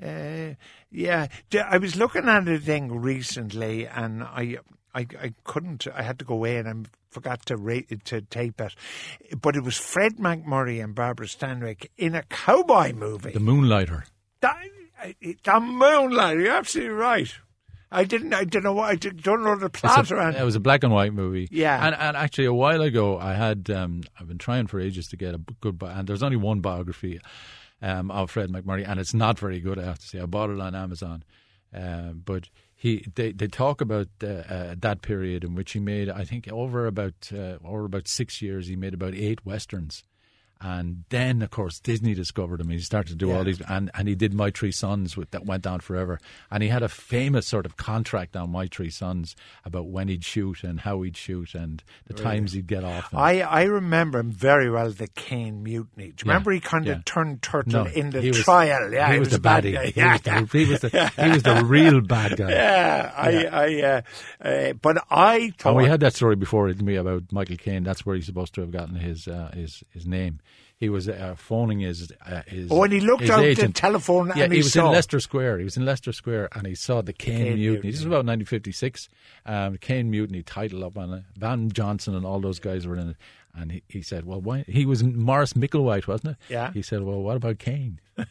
Uh, 0.02 0.54
yeah, 0.90 1.26
I 1.64 1.78
was 1.78 1.96
looking 1.96 2.28
at 2.28 2.46
a 2.46 2.58
thing 2.58 3.00
recently, 3.00 3.86
and 3.86 4.22
I, 4.22 4.58
I, 4.94 5.06
I 5.20 5.32
couldn't. 5.44 5.86
I 5.94 6.02
had 6.02 6.18
to 6.18 6.24
go 6.26 6.34
away, 6.34 6.58
and 6.58 6.68
I 6.68 6.74
forgot 7.10 7.46
to 7.46 7.56
rate 7.56 8.04
to 8.04 8.20
tape 8.20 8.60
it. 8.60 8.74
But 9.40 9.56
it 9.56 9.64
was 9.64 9.76
Fred 9.78 10.16
MacMurray 10.18 10.84
and 10.84 10.94
Barbara 10.94 11.26
Stanwyck 11.26 11.86
in 11.96 12.14
a 12.14 12.22
cowboy 12.24 12.92
movie. 12.92 13.32
The 13.32 13.40
Moonlighter. 13.40 14.04
That, 14.40 14.56
uh, 15.02 15.08
the 15.22 15.60
Moonlight. 15.60 16.38
You're 16.40 16.52
absolutely 16.52 16.92
right. 16.94 17.34
I 17.90 18.04
didn't. 18.04 18.34
I 18.34 18.44
don't 18.44 18.64
know. 18.64 18.72
what- 18.72 18.90
I 18.90 18.94
don't 18.96 19.44
know 19.44 19.56
the 19.56 19.70
plot 19.70 20.10
a- 20.10 20.14
around. 20.14 20.34
it 20.36 20.42
was 20.44 20.56
a 20.56 20.60
black 20.60 20.82
and 20.82 20.92
white 20.92 21.12
movie. 21.14 21.48
Yeah. 21.50 21.86
and 21.86 21.94
and 21.94 22.16
actually 22.16 22.46
a 22.46 22.52
while 22.54 22.82
ago 22.82 23.18
I 23.18 23.34
had 23.34 23.70
um, 23.70 24.02
I've 24.18 24.26
been 24.28 24.38
trying 24.38 24.66
for 24.66 24.80
ages 24.80 25.08
to 25.08 25.16
get 25.16 25.34
a 25.34 25.38
good 25.60 25.80
and 25.82 26.06
there's 26.08 26.22
only 26.22 26.36
one 26.36 26.60
biography 26.60 27.20
um, 27.82 28.10
of 28.10 28.30
Fred 28.30 28.50
MacMurray 28.50 28.84
and 28.88 28.98
it's 28.98 29.14
not 29.14 29.38
very 29.38 29.60
good. 29.60 29.78
I 29.78 29.84
have 29.84 29.98
to 30.00 30.06
say 30.06 30.18
I 30.20 30.26
bought 30.26 30.50
it 30.50 30.60
on 30.60 30.74
Amazon, 30.74 31.22
um, 31.72 32.22
but 32.24 32.48
he 32.74 33.06
they, 33.14 33.32
they 33.32 33.46
talk 33.46 33.80
about 33.80 34.08
uh, 34.22 34.26
uh, 34.26 34.74
that 34.78 35.00
period 35.02 35.44
in 35.44 35.54
which 35.54 35.72
he 35.72 35.78
made 35.80 36.08
I 36.10 36.24
think 36.24 36.48
over 36.52 36.86
about 36.86 37.30
uh, 37.32 37.58
over 37.64 37.84
about 37.84 38.08
six 38.08 38.42
years 38.42 38.66
he 38.66 38.76
made 38.76 38.94
about 38.94 39.14
eight 39.14 39.46
westerns. 39.46 40.02
And 40.58 41.04
then, 41.10 41.42
of 41.42 41.50
course, 41.50 41.78
Disney 41.78 42.14
discovered 42.14 42.60
him. 42.62 42.70
He 42.70 42.78
started 42.80 43.10
to 43.10 43.14
do 43.16 43.28
Yeah. 43.28 43.36
all 43.36 43.44
these, 43.44 43.60
and, 43.68 43.90
and 43.94 44.08
he 44.08 44.14
did 44.14 44.32
My 44.32 44.50
Three 44.50 44.72
Sons 44.72 45.14
with, 45.14 45.30
that 45.32 45.44
went 45.44 45.66
on 45.66 45.80
forever. 45.80 46.18
And 46.50 46.62
he 46.62 46.70
had 46.70 46.82
a 46.82 46.88
famous 46.88 47.46
sort 47.46 47.66
of 47.66 47.76
contract 47.76 48.34
on 48.36 48.50
My 48.50 48.66
Three 48.66 48.88
Sons 48.88 49.36
about 49.66 49.88
when 49.88 50.08
he'd 50.08 50.24
shoot 50.24 50.64
and 50.64 50.80
how 50.80 51.02
he'd 51.02 51.16
shoot 51.16 51.54
and 51.54 51.84
the 52.06 52.14
times 52.14 52.52
he'd 52.52 52.66
get 52.66 52.84
off. 52.84 53.12
And 53.12 53.20
I, 53.20 53.40
I 53.40 53.62
remember 53.64 54.18
him 54.18 54.30
very 54.30 54.70
well, 54.70 54.90
the 54.90 55.08
Caine 55.08 55.62
Mutiny. 55.62 55.86
Do 55.96 56.02
you 56.08 56.12
Yeah, 56.24 56.32
remember 56.32 56.52
he 56.52 56.60
kind 56.60 56.88
of 56.88 57.04
turned 57.04 57.42
turtle 57.42 57.84
No, 57.84 57.90
in 57.90 58.08
the 58.10 58.26
was- 58.28 58.38
trial? 58.42 58.92
Yeah, 58.92 59.12
he 59.12 59.18
was, 59.18 59.28
the 59.28 59.36
a 59.36 59.40
bad 59.40 59.64
baddie. 59.64 59.72
guy. 59.74 59.86
He, 59.88 60.00
Yeah, 60.00 60.12
was 60.14 60.22
the, 60.22 60.58
he 60.58 60.64
was 60.64 60.80
the 60.80 61.22
he 61.22 61.30
was 61.30 61.42
the 61.42 61.64
real 61.66 62.00
bad 62.00 62.36
guy. 62.38 62.50
Yeah, 62.50 63.12
I, 63.14 63.44
I, 63.44 63.82
uh, 63.82 64.02
uh, 64.40 64.72
but 64.74 65.04
I 65.10 65.52
thought 65.58 65.70
And 65.70 65.76
we 65.76 65.84
had 65.84 66.00
that 66.00 66.14
story 66.14 66.36
before 66.36 66.66
didn't 66.68 66.86
we, 66.86 66.96
about 66.96 67.30
Michael 67.30 67.56
Caine. 67.56 67.84
That's 67.84 68.06
where 68.06 68.16
he's 68.16 68.24
supposed 68.26 68.54
to 68.54 68.62
have 68.62 68.70
gotten 68.70 68.94
his 68.94 69.28
uh, 69.28 69.50
his 69.54 69.84
his 69.90 70.06
name. 70.06 70.40
He 70.78 70.90
was 70.90 71.08
uh, 71.08 71.34
phoning 71.38 71.80
his 71.80 72.12
uh, 72.24 72.42
his. 72.46 72.70
Oh, 72.70 72.82
and 72.82 72.92
he 72.92 73.00
looked 73.00 73.30
out 73.30 73.40
the 73.56 73.68
telephone 73.68 74.28
Yeah, 74.36 74.44
and 74.44 74.52
he, 74.52 74.58
he 74.58 74.62
was 74.62 74.74
saw. 74.74 74.88
in 74.88 74.92
Leicester 74.92 75.20
Square. 75.20 75.58
He 75.58 75.64
was 75.64 75.76
in 75.78 75.86
Leicester 75.86 76.12
Square, 76.12 76.50
and 76.52 76.66
he 76.66 76.74
saw 76.74 77.00
the 77.00 77.14
Caine, 77.14 77.38
Caine 77.38 77.54
Mutiny. 77.54 77.90
This 77.92 78.00
was 78.00 78.06
about 78.06 78.26
1956. 78.26 79.08
Um, 79.46 79.78
Caine 79.78 80.10
Mutiny 80.10 80.42
title 80.42 80.84
up 80.84 80.98
on 80.98 81.12
it. 81.14 81.24
Van 81.36 81.70
Johnson 81.70 82.14
and 82.14 82.26
all 82.26 82.40
those 82.40 82.58
guys 82.58 82.86
were 82.86 82.96
in 82.96 83.10
it, 83.10 83.16
And 83.58 83.72
he, 83.72 83.82
he 83.88 84.02
said, 84.02 84.26
well, 84.26 84.40
why? 84.40 84.64
He 84.68 84.84
was 84.84 85.02
Maurice 85.02 85.54
Micklewhite, 85.54 86.06
wasn't 86.06 86.32
it? 86.32 86.36
Yeah. 86.50 86.72
He 86.72 86.82
said, 86.82 87.02
well, 87.02 87.20
what 87.22 87.36
about 87.36 87.58
Caine? 87.58 88.00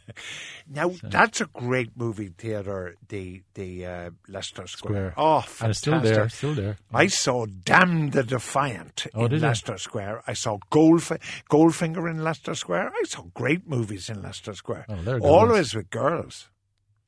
Now 0.67 0.91
that's 1.03 1.41
a 1.41 1.45
great 1.45 1.91
movie 1.95 2.29
theatre, 2.37 2.95
the 3.07 3.43
the 3.53 3.85
uh, 3.85 4.09
Leicester 4.27 4.65
Square. 4.67 5.11
Square. 5.11 5.13
Oh, 5.17 5.45
And 5.61 5.69
it's 5.69 5.79
still 5.79 5.99
there, 5.99 6.27
still 6.29 6.53
there. 6.55 6.77
I 6.93 7.07
saw 7.07 7.45
Damn 7.45 8.09
the 8.09 8.23
Defiant 8.23 9.05
Oh, 9.13 9.25
in 9.25 9.31
did 9.31 9.41
you? 9.41 9.47
Leicester 9.47 9.77
Square. 9.77 10.23
I 10.27 10.33
saw 10.33 10.57
Goldf- 10.71 11.19
Goldfinger 11.51 12.09
in 12.09 12.23
Leicester 12.23 12.55
Square. 12.55 12.91
I 12.99 13.03
saw 13.05 13.23
great 13.35 13.67
movies 13.67 14.09
in 14.09 14.21
Leicester 14.23 14.53
Square. 14.55 14.87
Oh, 14.89 15.19
Always 15.19 15.75
with 15.75 15.89
girls. 15.91 16.49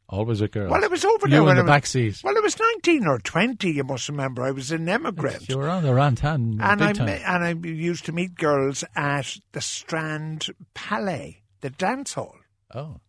Always 0.09 0.39
a 0.39 0.47
girl. 0.47 0.69
Well, 0.69 0.83
it 0.83 0.89
was 0.89 1.03
over 1.03 1.27
You 1.27 1.43
there 1.43 1.49
in 1.49 1.57
the 1.57 1.63
back 1.63 1.85
seat. 1.85 2.21
Well, 2.23 2.35
it 2.37 2.41
was 2.43 2.57
19 2.57 3.05
or 3.07 3.19
20, 3.19 3.71
you 3.71 3.83
must 3.83 4.07
remember. 4.07 4.43
I 4.43 4.51
was 4.51 4.71
an 4.71 4.87
emigrant. 4.87 5.49
You 5.49 5.57
were 5.57 5.67
on 5.67 5.83
the 5.83 5.89
Rantan 5.89 6.57
and 6.61 6.79
big 6.79 6.87
I, 6.87 6.93
time. 6.93 7.09
and 7.09 7.43
I 7.43 7.67
used 7.67 8.05
to 8.05 8.13
meet 8.13 8.35
girls 8.35 8.85
at 8.95 9.37
the 9.51 9.59
Strand 9.59 10.47
Palais, 10.73 11.41
the 11.61 11.69
dance 11.69 12.13
hall. 12.13 12.35
oh. 12.73 13.01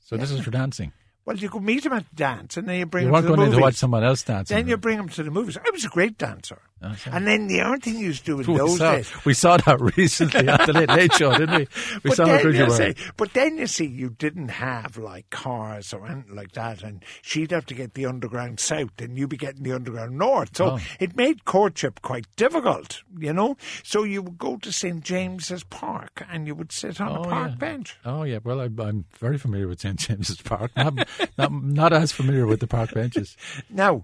So 0.00 0.18
this 0.18 0.30
is 0.30 0.40
for 0.40 0.50
dancing. 0.50 0.92
Well, 1.24 1.36
you 1.38 1.48
could 1.48 1.62
meet 1.62 1.84
them 1.84 1.94
at 1.94 2.04
the 2.10 2.14
dance 2.16 2.58
and 2.58 2.68
then 2.68 2.78
you 2.78 2.84
bring 2.84 3.06
You 3.06 3.12
them 3.12 3.22
to 3.22 3.28
the 3.28 3.34
going 3.36 3.48
in 3.48 3.54
to 3.56 3.62
watch 3.62 3.76
someone 3.76 4.04
else 4.04 4.22
dancing. 4.22 4.54
Then 4.54 4.68
you 4.68 4.76
bring 4.76 4.98
them 4.98 5.08
to 5.08 5.22
the 5.22 5.30
movies. 5.30 5.56
I 5.56 5.70
was 5.70 5.84
a 5.86 5.88
great 5.88 6.18
dancer. 6.18 6.60
Okay. 6.84 7.10
And 7.12 7.26
then 7.26 7.46
the 7.46 7.60
other 7.60 7.78
thing 7.78 7.98
you 7.98 8.06
used 8.06 8.24
to 8.26 8.32
do 8.36 8.40
in 8.40 8.52
we, 8.52 8.58
those 8.58 8.78
saw, 8.78 8.92
days. 8.96 9.24
we 9.24 9.34
saw 9.34 9.56
that 9.56 9.80
recently 9.96 10.48
at 10.48 10.66
the 10.66 10.72
Late 10.72 10.88
Late 10.90 11.12
Show, 11.14 11.32
didn't 11.36 11.56
we? 11.56 11.66
We 12.04 12.08
But 12.10 12.16
saw 12.16 12.26
how 12.26 12.42
good 12.42 12.54
you 12.54 12.60
you 12.60 12.66
were. 12.66 12.70
see, 12.76 12.94
but 13.16 13.32
then 13.32 13.56
you 13.58 13.66
see, 13.66 13.86
you 13.86 14.10
didn't 14.10 14.48
have 14.48 14.96
like 14.96 15.30
cars 15.30 15.92
or 15.94 16.06
anything 16.06 16.34
like 16.36 16.52
that, 16.52 16.82
and 16.82 17.02
she'd 17.22 17.50
have 17.52 17.66
to 17.66 17.74
get 17.74 17.94
the 17.94 18.06
underground 18.06 18.60
south, 18.60 19.00
and 19.00 19.16
you'd 19.18 19.30
be 19.30 19.36
getting 19.36 19.62
the 19.62 19.72
underground 19.72 20.18
north. 20.18 20.56
So 20.56 20.72
Oh. 20.72 20.78
it 21.00 21.16
made 21.16 21.44
courtship 21.44 22.02
quite 22.02 22.26
difficult, 22.36 23.02
you 23.18 23.32
know. 23.32 23.56
So 23.82 24.02
you 24.04 24.22
would 24.22 24.38
go 24.38 24.56
to 24.58 24.70
St 24.72 25.02
James's 25.02 25.64
Park, 25.64 26.24
and 26.30 26.46
you 26.46 26.54
would 26.54 26.72
sit 26.72 27.00
on 27.00 27.08
a 27.12 27.20
Oh, 27.20 27.24
park 27.24 27.50
yeah. 27.52 27.56
bench. 27.56 27.96
Oh 28.04 28.22
yeah, 28.24 28.38
well 28.44 28.60
I, 28.60 28.64
I'm 28.64 29.06
very 29.18 29.38
familiar 29.38 29.68
with 29.68 29.80
St 29.80 29.98
James's 29.98 30.40
Park. 30.42 30.70
Not, 30.76 31.08
not, 31.38 31.52
not 31.52 31.92
as 31.92 32.12
familiar 32.12 32.46
with 32.46 32.60
the 32.60 32.66
park 32.66 32.92
benches. 32.92 33.36
Now, 33.70 34.02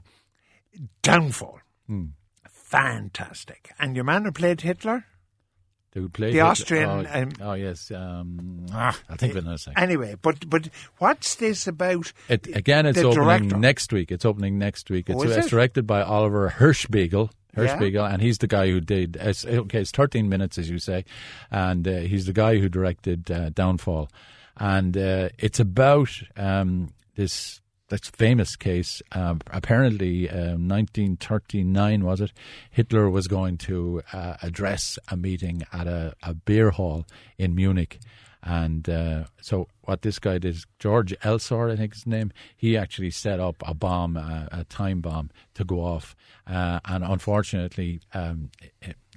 Downfall, 1.02 1.58
Hmm. 1.86 2.04
Fantastic, 2.70 3.72
and 3.78 3.94
your 3.96 4.04
man 4.04 4.24
who 4.24 4.32
played 4.32 4.60
Hitler. 4.62 5.04
Who 5.94 6.08
played 6.08 6.28
The 6.34 6.38
Hitler- 6.38 6.50
Austrian, 6.50 6.88
Oh, 6.88 7.06
um, 7.12 7.28
oh, 7.40 7.52
yes, 7.54 7.90
um, 7.90 8.66
I'll 8.72 8.92
think 9.16 9.32
of 9.32 9.38
it 9.38 9.44
in 9.44 9.50
a 9.52 9.58
second. 9.58 9.82
Anyway, 9.82 10.14
but 10.22 10.48
but 10.48 10.68
what's 10.98 11.34
this 11.34 11.66
about? 11.66 12.12
It, 12.28 12.46
again, 12.54 12.86
it's 12.86 12.98
opening 12.98 13.24
director? 13.24 13.56
next 13.56 13.92
week. 13.92 14.12
It's 14.12 14.24
opening 14.24 14.56
next 14.58 14.88
week. 14.88 15.10
It's, 15.10 15.18
Oh, 15.20 15.22
it's 15.28 15.46
it? 15.46 15.50
directed 15.50 15.86
by 15.88 16.02
Oliver 16.02 16.48
Hirschbiegel. 16.58 17.30
Yeah. 17.56 17.66
Hirschbiegel, 17.66 18.12
and 18.12 18.22
he's 18.22 18.38
the 18.38 18.46
guy 18.46 18.70
who 18.70 18.80
did. 18.80 19.16
It's, 19.16 19.44
okay, 19.44 19.80
it's 19.80 19.90
13 19.90 20.28
minutes, 20.28 20.56
as 20.58 20.70
you 20.70 20.78
say, 20.78 21.04
and 21.50 21.86
uh, 21.88 21.96
he's 22.02 22.26
the 22.26 22.32
guy 22.32 22.58
who 22.58 22.68
directed 22.68 23.28
uh, 23.28 23.50
Downfall, 23.50 24.08
and 24.56 24.96
uh, 24.96 25.30
it's 25.38 25.58
about 25.58 26.10
um, 26.36 26.92
this 27.16 27.60
this 27.90 28.08
famous 28.08 28.56
case. 28.56 29.02
Um, 29.12 29.40
apparently, 29.48 30.28
um, 30.30 30.66
1939 30.68 32.04
was 32.04 32.20
it? 32.20 32.32
Hitler 32.70 33.10
was 33.10 33.28
going 33.28 33.58
to 33.58 34.02
uh, 34.12 34.36
address 34.42 34.98
a 35.08 35.16
meeting 35.16 35.62
at 35.72 35.86
a, 35.86 36.14
a 36.22 36.34
beer 36.34 36.70
hall 36.70 37.06
in 37.38 37.54
Munich. 37.54 37.98
And 38.42 38.88
uh, 38.88 39.24
so, 39.42 39.68
what 39.82 40.00
this 40.00 40.18
guy 40.18 40.38
did, 40.38 40.56
George 40.78 41.14
Elser, 41.20 41.70
I 41.70 41.76
think 41.76 41.92
his 41.92 42.06
name, 42.06 42.32
he 42.56 42.74
actually 42.74 43.10
set 43.10 43.38
up 43.38 43.62
a 43.66 43.74
bomb, 43.74 44.16
uh, 44.16 44.46
a 44.50 44.64
time 44.64 45.02
bomb, 45.02 45.30
to 45.54 45.64
go 45.64 45.80
off. 45.80 46.16
Uh, 46.46 46.80
and 46.86 47.04
unfortunately, 47.04 48.00
um, 48.14 48.50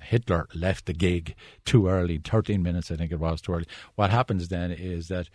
Hitler 0.01 0.47
left 0.53 0.87
the 0.87 0.93
gig 0.93 1.35
too 1.63 1.87
early, 1.87 2.17
13 2.17 2.61
minutes, 2.61 2.91
I 2.91 2.97
think 2.97 3.13
it 3.13 3.19
was, 3.19 3.39
too 3.39 3.53
early. 3.53 3.67
What 3.95 4.09
happens 4.09 4.49
then 4.49 4.71
is 4.71 5.07
that 5.07 5.29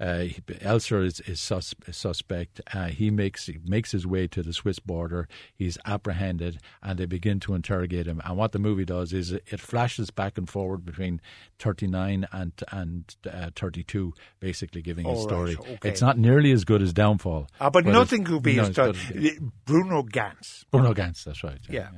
uh, 0.00 0.26
Elser 0.48 1.04
is, 1.04 1.20
is, 1.20 1.40
sus- 1.40 1.74
is 1.86 1.96
suspect. 1.96 2.60
Uh, 2.72 2.86
he 2.86 3.10
makes 3.10 3.46
he 3.46 3.58
makes 3.64 3.92
his 3.92 4.06
way 4.06 4.26
to 4.26 4.42
the 4.42 4.52
Swiss 4.52 4.78
border. 4.80 5.28
He's 5.54 5.78
apprehended, 5.86 6.58
and 6.82 6.98
they 6.98 7.06
begin 7.06 7.38
to 7.40 7.54
interrogate 7.54 8.06
him. 8.06 8.20
And 8.24 8.36
what 8.36 8.52
the 8.52 8.58
movie 8.58 8.84
does 8.84 9.12
is 9.12 9.32
it, 9.32 9.60
flashes 9.60 10.10
back 10.10 10.36
and 10.36 10.48
forward 10.50 10.84
between 10.84 11.20
39 11.58 12.26
and 12.32 12.52
and 12.72 13.16
uh, 13.30 13.50
32, 13.54 14.12
basically 14.40 14.82
giving 14.82 15.06
his 15.06 15.18
All 15.18 15.22
story. 15.28 15.54
right, 15.54 15.68
okay. 15.74 15.88
It's 15.88 16.00
not 16.02 16.18
nearly 16.18 16.50
as 16.52 16.64
good 16.64 16.82
as 16.82 16.92
Downfall. 16.92 17.46
Ah, 17.60 17.70
but, 17.70 17.80
it's- 17.80 17.92
nothing 17.94 18.24
could 18.24 18.42
be 18.42 18.56
no, 18.56 18.64
as 18.64 18.70
good 18.70 18.96
Bruno 19.64 20.02
Ganz. 20.02 20.64
Bruno 20.70 20.92
Ganz, 20.92 21.24
that's 21.24 21.44
right. 21.44 21.58
Yeah. 21.68 21.88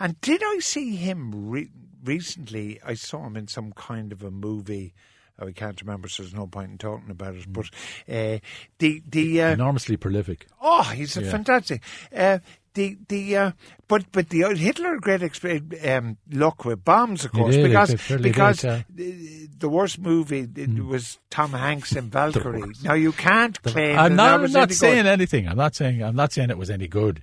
And 0.00 0.20
did 0.20 0.42
I 0.42 0.58
see 0.60 0.96
him 0.96 1.50
re- 1.50 1.70
recently? 2.02 2.80
I 2.84 2.94
saw 2.94 3.26
him 3.26 3.36
in 3.36 3.48
some 3.48 3.72
kind 3.72 4.12
of 4.12 4.22
a 4.22 4.30
movie. 4.30 4.94
Oh, 5.38 5.48
I 5.48 5.52
can't 5.52 5.80
remember, 5.80 6.08
so 6.08 6.22
there's 6.22 6.34
no 6.34 6.46
point 6.46 6.70
in 6.70 6.78
talking 6.78 7.10
about 7.10 7.34
Mm. 7.34 7.40
it. 7.40 7.52
But 7.52 7.66
uh, 8.08 8.38
the 8.78 9.02
the 9.08 9.42
uh, 9.42 9.50
Enormously 9.52 9.96
prolific. 9.96 10.46
oh, 10.62 10.82
he's 10.84 11.16
a 11.16 11.22
Yeah. 11.24 11.30
fantastic. 11.30 11.82
Uh, 12.16 12.38
the 12.74 12.98
the 13.08 13.36
uh, 13.36 13.50
but 13.88 14.04
but 14.12 14.28
the 14.30 14.44
uh, 14.44 14.54
Hitler 14.54 14.98
great 14.98 15.20
exp- 15.20 15.96
um, 15.96 16.16
luck 16.32 16.64
with 16.64 16.84
bombs, 16.84 17.24
of 17.24 17.32
course, 17.32 17.54
did, 17.54 17.68
because 17.68 17.94
because 18.20 18.58
did, 18.62 18.66
yeah. 18.68 18.82
the, 18.90 19.48
the 19.58 19.68
worst 19.68 19.98
movie 20.00 20.48
it 20.56 20.84
was 20.84 21.18
Tom 21.30 21.52
Hanks 21.52 21.94
in 21.94 22.10
Valkyrie. 22.18 22.72
Now 22.82 22.94
you 22.94 23.12
can't 23.12 23.60
claim 23.62 23.96
I'm 23.98 24.16
not, 24.16 24.40
I'm 24.40 24.50
not 24.52 24.56
any 24.62 24.66
good. 24.68 24.74
saying 24.76 25.06
anything. 25.06 25.48
I'm 25.48 25.56
not 25.56 25.74
saying 25.76 26.02
I'm 26.02 26.16
not 26.16 26.32
saying 26.32 26.50
it 26.50 26.58
was 26.58 26.70
any 26.70 26.88
good. 26.88 27.22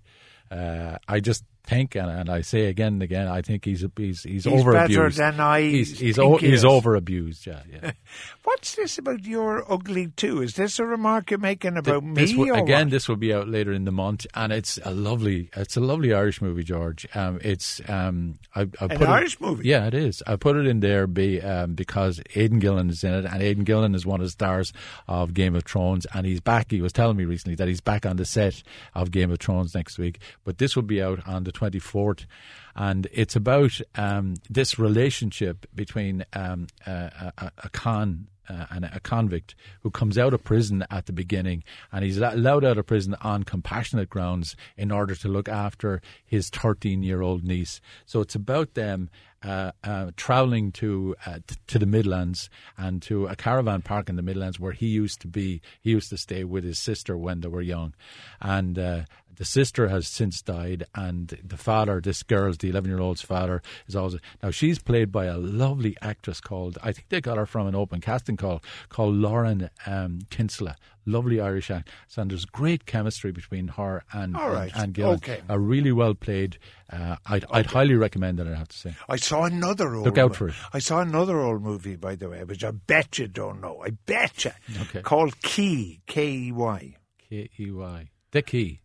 Uh, 0.49 0.97
I 1.07 1.19
just 1.21 1.43
think, 1.65 1.95
and, 1.95 2.09
and 2.09 2.29
I 2.29 2.41
say 2.41 2.65
again 2.65 2.93
and 2.93 3.03
again, 3.03 3.27
I 3.27 3.41
think 3.41 3.65
he's 3.65 3.85
he's 3.97 4.23
he's, 4.23 4.43
He's 4.43 4.47
over 4.47 4.71
better 4.73 4.85
abused. 5.05 5.17
than 5.19 5.39
I 5.39 5.61
He's 5.61 5.99
he's, 5.99 6.19
o- 6.19 6.37
he 6.37 6.49
he's 6.49 6.65
over 6.65 6.95
abused. 6.95 7.45
Yeah, 7.47 7.61
yeah. 7.71 7.91
What's 8.43 8.75
this 8.75 8.97
about 8.97 9.23
your 9.25 9.71
ugly 9.71 10.07
too? 10.07 10.41
Is 10.41 10.55
this 10.55 10.79
a 10.79 10.85
remark 10.85 11.29
you're 11.31 11.39
making 11.39 11.77
about 11.77 12.03
me? 12.03 12.13
this 12.13 12.33
or 12.35 12.53
again, 12.57 12.87
what? 12.87 12.89
this 12.91 13.07
will 13.07 13.15
be 13.15 13.33
out 13.33 13.47
later 13.47 13.71
in 13.71 13.85
the 13.85 13.91
month, 13.91 14.25
and 14.33 14.51
it's 14.51 14.79
a 14.83 14.91
lovely, 14.91 15.49
it's 15.55 15.77
a 15.77 15.79
lovely 15.79 16.13
Irish 16.13 16.41
movie, 16.41 16.63
George. 16.63 17.07
Um, 17.15 17.39
it's 17.43 17.79
um, 17.87 18.39
I, 18.55 18.61
I 18.61 18.65
put 18.87 19.01
it- 19.01 19.09
Irish 19.09 19.39
movie? 19.39 19.67
Yeah, 19.67 19.85
it 19.87 19.93
is. 19.93 20.21
I 20.27 20.35
put 20.35 20.55
it 20.57 20.65
in 20.67 20.79
there 20.79 21.07
be, 21.07 21.41
um, 21.41 21.73
because 21.75 22.19
Aidan 22.35 22.59
Gillen 22.59 22.89
is 22.89 23.03
in 23.03 23.13
it, 23.13 23.25
and 23.25 23.41
Aidan 23.41 23.63
Gillen 23.63 23.95
is 23.95 24.05
one 24.05 24.19
of 24.19 24.25
the 24.25 24.31
stars 24.31 24.73
of 25.07 25.33
Game 25.33 25.55
of 25.55 25.63
Thrones, 25.63 26.05
and 26.13 26.25
he's 26.25 26.41
back. 26.41 26.71
He 26.71 26.81
was 26.81 26.91
telling 26.93 27.17
me 27.17 27.25
recently 27.25 27.55
that 27.55 27.67
he's 27.67 27.81
back 27.81 28.05
on 28.05 28.17
the 28.17 28.25
set 28.25 28.63
of 28.95 29.11
Game 29.11 29.31
of 29.31 29.39
Thrones 29.39 29.75
next 29.75 29.97
week, 29.99 30.19
but 30.43 30.57
this 30.57 30.75
will 30.75 30.83
be 30.83 31.01
out 31.01 31.25
on 31.27 31.43
the 31.43 31.50
twenty 31.51 31.79
fourth. 31.79 32.25
And 32.75 33.07
it's 33.11 33.35
about 33.35 33.81
um, 33.95 34.35
this 34.49 34.79
relationship 34.79 35.65
between 35.75 36.25
um, 36.33 36.67
a, 36.85 37.33
a, 37.37 37.51
a 37.65 37.69
con 37.69 38.27
uh, 38.51 38.65
and 38.69 38.85
a 38.85 38.99
convict 38.99 39.55
who 39.81 39.91
comes 39.91 40.17
out 40.17 40.33
of 40.33 40.43
prison 40.43 40.85
at 40.89 41.05
the 41.05 41.13
beginning, 41.13 41.63
and 41.91 42.03
he's 42.03 42.17
allowed 42.17 42.65
out 42.65 42.77
of 42.77 42.85
prison 42.85 43.15
on 43.21 43.43
compassionate 43.43 44.09
grounds 44.09 44.55
in 44.77 44.91
order 44.91 45.15
to 45.15 45.27
look 45.27 45.47
after 45.47 46.01
his 46.25 46.49
13 46.49 47.03
year 47.03 47.21
old 47.21 47.43
niece. 47.43 47.81
So 48.05 48.21
it's 48.21 48.35
about 48.35 48.73
them. 48.73 49.09
Uh, 49.43 49.71
uh, 49.83 50.11
traveling 50.17 50.71
to 50.71 51.15
uh, 51.25 51.39
t- 51.47 51.55
to 51.65 51.79
the 51.79 51.85
Midlands 51.87 52.47
and 52.77 53.01
to 53.01 53.25
a 53.25 53.35
caravan 53.35 53.81
park 53.81 54.07
in 54.07 54.15
the 54.15 54.21
Midlands 54.21 54.59
where 54.59 54.71
he 54.71 54.85
used 54.85 55.19
to 55.21 55.27
be. 55.27 55.63
He 55.81 55.89
used 55.89 56.11
to 56.11 56.17
stay 56.17 56.43
with 56.43 56.63
his 56.63 56.77
sister 56.77 57.17
when 57.17 57.41
they 57.41 57.47
were 57.47 57.63
young, 57.63 57.95
and 58.39 58.77
uh, 58.77 59.01
the 59.41 59.45
sister 59.45 59.87
has 59.87 60.07
since 60.07 60.39
died, 60.43 60.83
and 60.93 61.35
the 61.43 61.57
father, 61.57 61.99
this 61.99 62.21
girl's, 62.21 62.59
the 62.59 62.69
11 62.69 62.91
year 62.91 62.99
old's 62.99 63.23
father, 63.23 63.63
is 63.87 63.95
also. 63.95 64.19
Now, 64.43 64.51
she's 64.51 64.77
played 64.77 65.11
by 65.11 65.25
a 65.25 65.35
lovely 65.35 65.97
actress 65.99 66.39
called, 66.39 66.77
I 66.83 66.91
think 66.91 67.09
they 67.09 67.21
got 67.21 67.39
her 67.39 67.47
from 67.47 67.65
an 67.65 67.73
open 67.73 68.01
casting 68.01 68.37
call, 68.37 68.61
called 68.89 69.15
Lauren 69.15 69.71
um, 69.87 70.19
Kinsella. 70.29 70.75
Lovely 71.07 71.41
Irish 71.41 71.71
actress. 71.71 72.19
And 72.19 72.29
there's 72.29 72.45
great 72.45 72.85
chemistry 72.85 73.31
between 73.31 73.69
her 73.69 74.03
and, 74.13 74.37
All 74.37 74.51
right, 74.51 74.71
and, 74.75 74.83
and 74.83 74.93
Gillen. 74.93 75.15
okay. 75.15 75.41
A 75.49 75.57
really 75.59 75.91
well 75.91 76.13
played. 76.13 76.59
Uh, 76.93 77.15
I'd, 77.25 77.43
I'd 77.49 77.65
highly 77.65 77.95
recommend 77.95 78.39
it, 78.39 78.45
I 78.45 78.53
have 78.53 78.67
to 78.67 78.77
say. 78.77 78.95
I 79.09 79.15
saw 79.15 79.45
another 79.45 79.95
old. 79.95 80.05
Look 80.05 80.19
out 80.19 80.35
for 80.35 80.49
it. 80.49 80.55
I 80.71 80.77
saw 80.77 80.99
another 80.99 81.39
old 81.39 81.63
movie, 81.63 81.95
by 81.95 82.13
the 82.13 82.29
way, 82.29 82.43
which 82.43 82.63
I 82.63 82.69
bet 82.69 83.17
you 83.17 83.27
don't 83.27 83.59
know. 83.59 83.81
I 83.83 83.89
bet 84.05 84.45
you. 84.45 84.51
Okay. 84.81 85.01
Called 85.01 85.41
Key, 85.41 86.01
K 86.05 86.29
E 86.31 86.51
Y. 86.51 86.95
K 87.27 87.49
E 87.59 87.71
Y. 87.71 88.09
The 88.33 88.43
Key. 88.43 88.81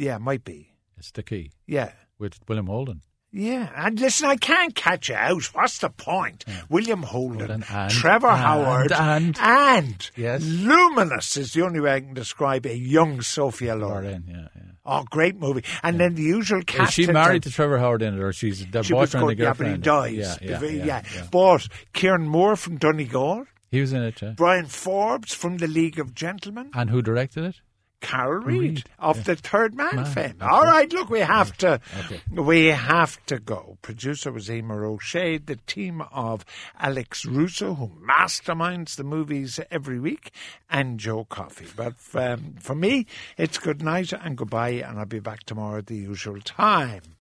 Yeah, 0.00 0.18
might 0.18 0.44
be. 0.44 0.72
It's 0.96 1.10
The 1.10 1.22
Key 1.22 1.50
Yeah. 1.66 1.92
with 2.18 2.38
William 2.48 2.66
Holden. 2.66 3.02
Yeah, 3.32 3.70
and 3.76 4.00
listen, 4.00 4.28
I 4.28 4.36
can't 4.36 4.74
catch 4.74 5.08
you 5.08 5.14
out. 5.14 5.44
What's 5.54 5.78
the 5.78 5.90
point? 5.90 6.44
William 6.68 7.02
Holden, 7.04 7.38
Holden 7.38 7.64
and- 7.70 7.90
Trevor 7.92 8.26
and- 8.28 8.40
Howard, 8.40 8.92
and- 8.92 9.38
and 9.38 10.10
Yes. 10.16 10.42
luminous 10.42 11.36
is 11.36 11.52
the 11.52 11.62
only 11.62 11.78
way 11.80 11.94
I 11.94 12.00
can 12.00 12.14
describe 12.14 12.66
a 12.66 12.76
young 12.76 13.20
Sophia 13.22 13.76
Loren. 13.76 14.24
Yeah, 14.26 14.48
yeah. 14.56 14.62
Oh, 14.84 15.04
great 15.10 15.36
movie! 15.38 15.62
And 15.84 16.00
then 16.00 16.14
the 16.16 16.22
usual 16.22 16.62
cast. 16.62 16.98
Is 16.98 17.06
she 17.06 17.12
married 17.12 17.42
to 17.44 17.50
Trevor 17.52 17.78
Howard 17.78 18.02
in 18.02 18.14
it, 18.14 18.20
or 18.20 18.32
she's 18.32 18.66
the 18.66 18.82
She 18.82 18.94
boyfriend 18.94 19.30
and 19.30 19.38
yeah, 19.38 19.52
but 19.52 19.66
he 19.68 19.76
dies. 19.76 20.14
Yeah, 20.14 20.34
yeah, 20.42 20.58
The- 20.58 20.72
yeah, 20.74 21.02
yeah. 21.14 21.26
But 21.30 21.68
Kieron 21.94 22.26
Moore 22.26 22.56
from 22.56 22.78
Donegal, 22.78 23.44
He 23.70 23.80
was 23.80 23.92
in 23.92 24.02
it, 24.02 24.20
yeah. 24.20 24.30
Bryan 24.32 24.66
Forbes 24.66 25.32
from 25.32 25.58
The 25.58 25.68
League 25.68 26.00
of 26.00 26.14
Gentlemen, 26.16 26.70
And 26.74 26.90
who 26.90 27.00
directed 27.02 27.44
it? 27.44 27.60
Carol 28.00 28.42
Reed, 28.42 28.60
Reed, 28.60 28.84
of 28.98 29.24
the 29.24 29.36
Third 29.36 29.74
Man, 29.74 29.96
Man, 29.96 30.04
fame. 30.06 30.34
that's 30.38 30.50
All 30.52 30.62
right. 30.62 30.70
right, 30.70 30.92
look, 30.92 31.10
we 31.10 31.20
have 31.20 31.56
to, 31.58 31.80
Okay. 32.06 32.20
we 32.30 32.66
have 32.66 33.24
to 33.26 33.38
go. 33.38 33.76
Producer 33.82 34.32
was 34.32 34.48
Emma 34.48 34.74
O'Shea, 34.76 35.38
the 35.38 35.56
team 35.66 36.00
of 36.12 36.44
Alex 36.78 37.24
Russo, 37.26 37.74
who 37.74 37.88
masterminds 38.06 38.96
the 38.96 39.04
movies 39.04 39.60
every 39.70 40.00
week, 40.00 40.32
and 40.70 40.98
Joe 40.98 41.24
Coffey. 41.24 41.66
But 41.76 41.94
um, 42.14 42.54
for 42.58 42.74
me, 42.74 43.06
it's 43.36 43.58
good 43.58 43.82
night 43.82 44.12
and 44.12 44.36
goodbye, 44.36 44.70
and 44.70 44.98
I'll 44.98 45.04
be 45.06 45.20
back 45.20 45.44
tomorrow 45.44 45.78
at 45.78 45.86
the 45.86 45.96
usual 45.96 46.40
time. 46.40 47.02